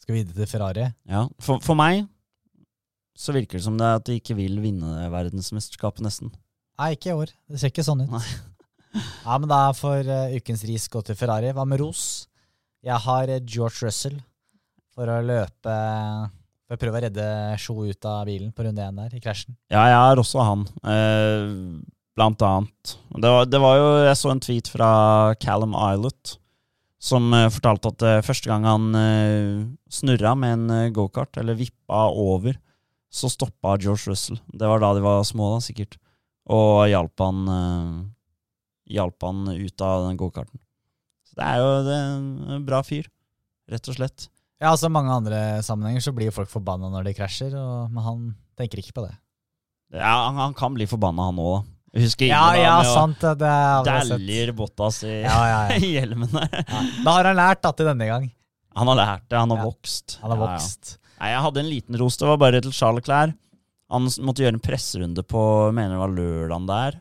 [0.00, 0.86] Skal vi videre til Ferrari?
[1.10, 2.06] Ja, for, for meg
[3.16, 6.32] så virker det som det at de ikke vil vinne verdensmesterskapet, nesten.
[6.76, 7.32] Nei, ikke i år.
[7.48, 8.12] Det ser ikke sånn ut.
[8.12, 8.24] Nei.
[9.26, 11.52] ja, men da får uh, ukens ris gå til Ferrari.
[11.56, 12.26] Hva med ros?
[12.86, 14.16] Jeg har eh, George Russell
[14.94, 15.74] for å løpe
[16.66, 17.26] For å prøve å redde
[17.62, 19.56] Sjo ut av bilen på runde én der, i krasjen.
[19.72, 21.44] Ja, jeg har også han, eh,
[22.16, 22.96] blant annet.
[23.12, 24.90] Det var, det var jo Jeg så en tweet fra
[25.42, 26.36] Callum Islet
[27.06, 28.88] som eh, fortalte at eh, første gang han
[29.92, 32.56] snurra med en gokart, eller vippa over,
[33.12, 34.40] så stoppa George Russell.
[34.46, 35.98] Det var da de var små, da, sikkert.
[36.50, 37.46] Og hjalp han,
[38.90, 40.58] hjalp han ut av den gokarten.
[41.36, 43.08] Så det er jo det er en bra fyr,
[43.68, 44.28] rett og slett.
[44.56, 48.22] Ja, altså mange andre sammenhenger så blir folk forbanna når de krasjer, og, men han
[48.56, 49.12] tenker ikke på det.
[49.92, 51.66] Ja, han, han kan bli forbanna, han òg.
[51.96, 53.20] Husker Ja, ja, sant.
[53.20, 53.52] Det,
[53.86, 55.76] dæljer Bottas i, Ja, ja, ja.
[55.84, 56.48] i hjelmen der.
[56.60, 56.82] Ja.
[57.04, 58.26] Da har han lært da, til denne gang.
[58.76, 60.18] Han har lært det, han har vokst.
[60.24, 60.96] Han har vokst.
[61.16, 63.32] Nei, jeg hadde en liten ros, det var bare til Charles Clair.
[63.92, 65.40] Han måtte gjøre en presserunde på
[65.72, 66.98] mener det var lørdagen der.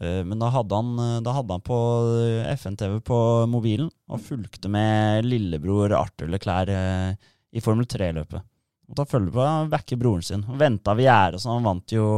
[0.00, 1.78] Eh, Men da hadde han, eh, da hadde han på
[2.18, 3.18] eh, FN-TV på
[3.50, 7.18] mobilen og fulgte med lillebror Arthur Leclerc
[7.54, 8.42] i Formel 3-løpet.
[8.90, 10.42] Måtte følge på å backe broren sin.
[10.50, 12.08] Og Venta ved gjerdet, så han vant jo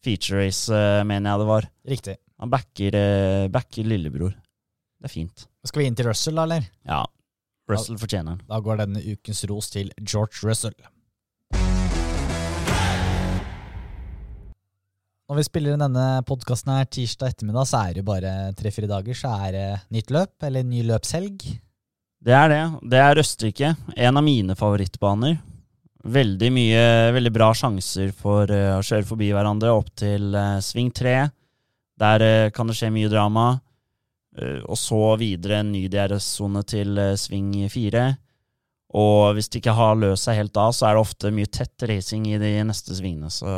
[0.00, 0.70] feature race,
[1.04, 1.66] mener jeg det var.
[1.92, 2.14] Riktig.
[2.40, 2.96] Han backer,
[3.52, 4.32] backer lillebror.
[5.00, 5.44] Det er fint.
[5.66, 6.70] Skal vi inn til Russell, da, eller?
[6.88, 7.02] Ja.
[7.68, 8.46] Russell fortjener den.
[8.48, 10.72] Da går denne ukens ros til George Russell.
[15.30, 18.88] Når vi spiller inn denne podkasten her tirsdag ettermiddag, så er det jo bare tre-fire
[18.90, 21.44] dager, så er det nytt løp, eller ny løpshelg.
[22.26, 22.64] Det er det.
[22.90, 23.70] Det er Østerrike.
[23.94, 25.36] En av mine favorittbaner.
[26.02, 26.82] Veldig mye,
[27.14, 31.14] veldig bra sjanser for eh, å kjøre forbi hverandre opp til eh, sving tre.
[32.02, 33.52] Der eh, kan det skje mye drama.
[34.40, 38.04] Og så videre en ny DRS-sone til sving fire.
[38.98, 41.86] Og hvis det ikke har løst seg helt da, så er det ofte mye tett
[41.86, 43.30] racing i de neste svingene.
[43.30, 43.50] Så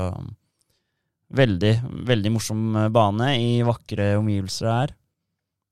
[1.37, 1.72] veldig,
[2.09, 4.95] veldig morsom eh, bane i vakre omgivelser her.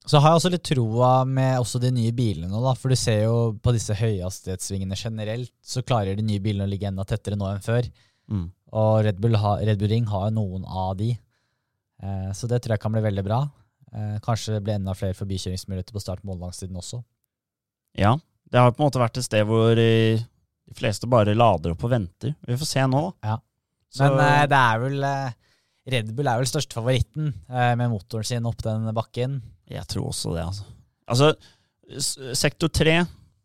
[0.09, 2.73] Så har jeg også litt troa med også de nye bilene da.
[2.75, 6.89] For du ser jo på disse høyhastighetssvingene generelt, så klarer de nye bilene å ligge
[6.89, 7.87] enda tettere nå enn før.
[8.33, 8.47] Mm.
[8.81, 11.11] Og Red Bull, ha, Red Bull Ring har jo noen av de.
[12.03, 13.43] Eh, så det tror jeg kan bli veldig bra.
[13.93, 17.03] Eh, kanskje det blir enda flere forbikjøringsmuligheter på start mållangstiden også.
[17.99, 18.15] Ja,
[18.51, 20.23] det har på en måte vært et sted hvor eh,
[20.71, 22.35] de fleste bare lader opp og venter.
[22.49, 23.35] Vi får se nå, da.
[23.35, 23.39] Ja.
[23.91, 25.33] Så- Men eh, det er vel eh,
[25.89, 29.39] Red Bull er vel største favoritten eh, med motoren sin opp den bakken.
[29.71, 30.67] Jeg tror også det, altså.
[31.11, 31.31] Altså,
[32.39, 33.01] sektor tre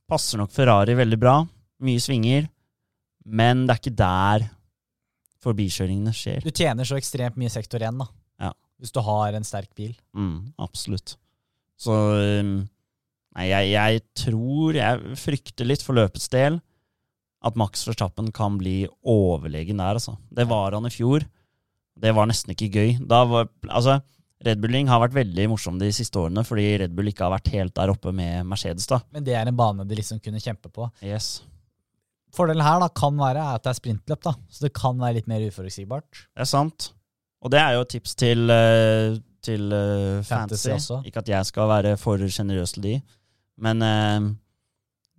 [0.10, 1.40] passer nok Ferrari veldig bra.
[1.86, 2.50] Mye svinger.
[3.26, 4.46] Men det er ikke der
[5.46, 6.46] forbikjøringene skjer.
[6.46, 8.08] Du tjener så ekstremt mye sektor 1, da.
[8.48, 8.52] Ja.
[8.82, 9.96] Hvis du har en sterk bil.
[10.18, 11.18] Mm, absolutt.
[11.82, 12.56] Så um,
[13.36, 16.62] Nei, jeg, jeg tror Jeg frykter litt for løpets del
[17.46, 20.16] at Max Verstappen kan bli overlegen der, altså.
[20.34, 21.22] Det var han i fjor.
[21.96, 22.93] Det var nesten ikke gøy.
[23.08, 24.00] Da var, altså,
[24.46, 27.54] Red Bulling har vært veldig morsom de siste årene fordi Red Bull ikke har vært
[27.54, 28.88] helt der oppe med Mercedes.
[28.91, 29.00] da.
[29.16, 30.89] Men det er en bane de liksom kunne kjempe på.
[31.06, 31.39] Yes.
[32.36, 34.36] Fordelen her da kan være at det er sprintløp, da.
[34.52, 36.26] Så det kan være litt mer uforutsigbart.
[36.36, 36.91] Det er sant.
[37.46, 39.16] Og det er jo et tips til, eh,
[39.46, 40.72] til uh, Fantasy fantasy.
[40.74, 41.00] også.
[41.08, 42.96] Ikke at jeg skal være for sjenerøs til de,
[43.62, 44.34] men uh,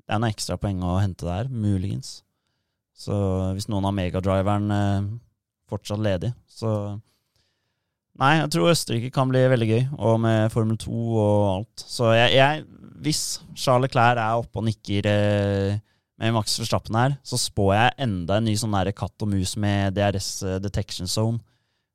[0.07, 2.21] det er noen ekstra poeng å hente der, muligens.
[2.97, 3.15] Så
[3.57, 5.09] hvis noen av megadriveren eh,
[5.71, 6.71] fortsatt ledig, så
[8.17, 11.83] Nei, jeg tror Østerrike kan bli veldig gøy, og med Formel 2 og alt.
[11.85, 12.63] Så jeg, jeg
[13.05, 15.77] hvis Charles Clair er oppe og nikker eh,
[16.17, 19.53] med Max Verstappen her, så spår jeg enda en ny sånn der katt og mus
[19.61, 21.43] med DRS eh, detection zone.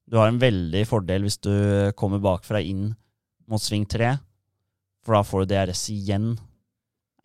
[0.06, 1.54] Du har en veldig fordel hvis du
[1.98, 2.92] kommer bakfra inn
[3.50, 4.14] mot sving 3,
[5.02, 6.36] for da får du DRS igjen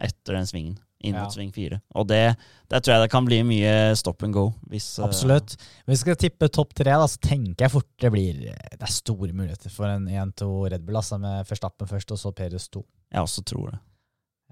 [0.00, 1.26] etter den svingen, inn Ja.
[1.28, 1.80] sving fire.
[1.94, 2.36] Og det,
[2.70, 4.54] der tror jeg det kan bli mye stop and go.
[4.68, 5.56] Hvis, eh, Absolutt.
[5.86, 8.86] Hvis vi skal tippe topp tre, da, så tenker jeg fort det blir Det er
[8.86, 12.84] store muligheter for en 1-2 Red Bull, altså, med Verstappen først, og så Perez 2.
[13.12, 13.78] Jeg også tror det.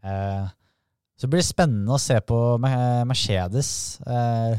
[0.05, 0.49] Eh,
[1.19, 2.59] så blir det spennende å se på
[3.07, 4.01] Mercedes.
[4.07, 4.59] Eh,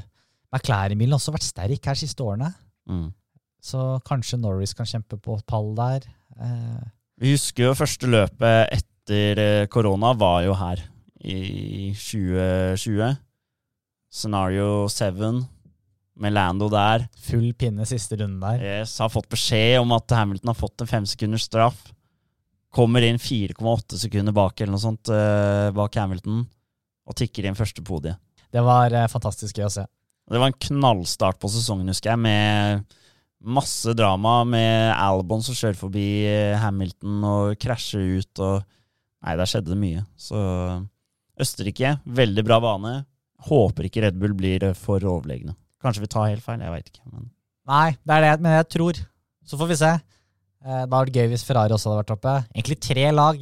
[0.53, 2.53] McLaren-bilen har også vært sterk her de siste årene,
[2.87, 3.13] Mm.
[3.61, 6.01] så kanskje Norris kan kjempe på pall der.
[6.39, 6.83] Eh,
[7.19, 10.77] Vi husker jo første løpet etter eh, korona var jo her
[11.25, 13.15] i 2020.
[14.15, 15.43] Scenario 7
[16.15, 17.07] med Lando der.
[17.19, 18.63] full pinne siste runde der.
[18.63, 21.81] Yes, har fått beskjed om at Hamilton har fått en femsekunders straff.
[22.75, 26.45] Kommer inn 4,8 sekunder bak eller noe sånt uh, bak Hamilton
[27.05, 28.19] og tikker inn første podiet.
[28.51, 29.85] Det var uh, fantastisk gøy å se.
[30.31, 32.85] Det var en knallstart på sesongen, husker jeg, med
[33.45, 38.63] masse drama med Albon som kjører forbi eh, Hamilton og krasjer ut og
[39.25, 40.01] Nei, der skjedde det mye.
[40.21, 40.37] Så
[41.41, 42.95] Østerrike, veldig bra bane.
[43.49, 45.55] Håper ikke Red Bull blir eh, for overlegne.
[45.83, 47.05] Kanskje vi tar helt feil, jeg veit ikke.
[47.11, 47.29] Men
[47.69, 48.99] Nei, det er det, men jeg tror.
[49.45, 49.91] Så får vi se.
[50.65, 52.35] Det da hadde det gøy hvis Ferrari også hadde vært oppe.
[52.55, 53.41] Egentlig tre lag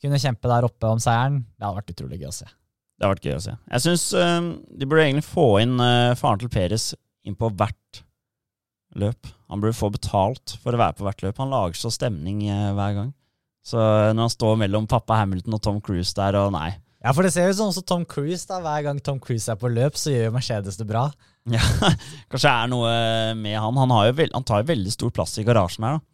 [0.00, 1.42] kunne kjempe der oppe om seieren.
[1.56, 2.48] Det hadde vært utrolig gøy å se.
[2.48, 3.54] det har vært gøy å se.
[3.72, 6.92] Jeg syns de burde egentlig få inn uh, faren til Peres
[7.28, 8.00] inn på hvert
[8.96, 9.28] løp.
[9.52, 11.40] Han burde få betalt for å være på hvert løp.
[11.42, 13.12] Han lager så stemning uh, hver gang.
[13.68, 17.12] Så eh, når han står mellom pappa Hamilton og Tom Cruise der, og nei Ja,
[17.14, 18.44] for det ser jo ut som Tom Cruise.
[18.48, 18.58] da.
[18.64, 21.06] Hver gang Tom Cruise er på løp, så gjør Mercedes det bra.
[21.46, 21.62] ja,
[22.30, 22.92] Kanskje det er noe
[23.38, 23.78] med han.
[23.78, 26.06] Han, jo veld, han tar jo veldig stor plass i garasjen her, da.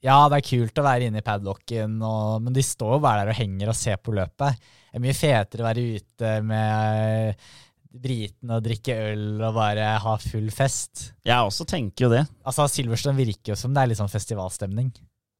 [0.05, 3.21] Ja, det er kult å være inne i padlocken, og, men de står jo bare
[3.23, 4.51] der og henger og ser på løpet.
[4.89, 6.65] Det er mye fetere å være ute med
[7.33, 7.37] eh,
[7.99, 10.95] britene og drikke øl og bare ha full fest.
[11.27, 12.25] Jeg også tenker jo det.
[12.47, 14.89] Altså, Silverstone virker jo som det er litt sånn festivalstemning.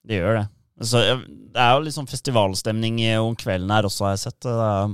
[0.09, 0.47] Det gjør det.
[0.87, 1.23] Så, eh,
[1.55, 4.41] det er jo litt sånn festivalstemning eh, om kvelden her også, har jeg sett.
[4.47, 4.87] Det er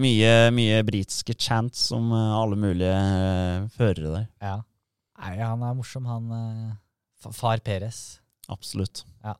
[0.00, 4.26] mye, mye britiske chants om eh, alle mulige uh, førere der.
[4.44, 4.56] Ja.
[5.16, 8.20] Nei, han er morsom, han uh, far Peres.
[8.52, 9.04] Absolutt.
[9.24, 9.36] Ja.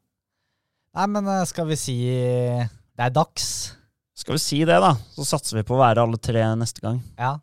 [0.97, 3.75] Nei, men uh, skal vi si det er dags?
[4.17, 7.03] Skal vi si det, da, så satser vi på å være alle tre neste gang.
[7.21, 7.37] Ja.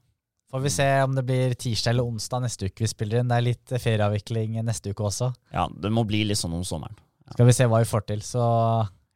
[0.53, 3.30] Får vi se om det blir tirsdag eller onsdag neste uke vi spiller inn.
[3.30, 5.32] Det er litt ferieavvikling neste uke også.
[5.53, 6.97] Ja, det må bli litt sånn om sommeren.
[7.32, 8.22] Skal vi se hva vi får til.
[8.26, 8.43] Så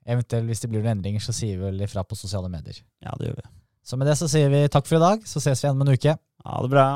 [0.07, 2.79] eventuelt hvis det blir noen endringer, så sier vi vel ifra på sosiale medier.
[3.05, 3.49] Ja, det gjør vi.
[3.87, 5.87] Så med det så sier vi takk for i dag, så ses vi igjen om
[5.87, 6.17] en uke.
[6.43, 6.87] Ha det bra.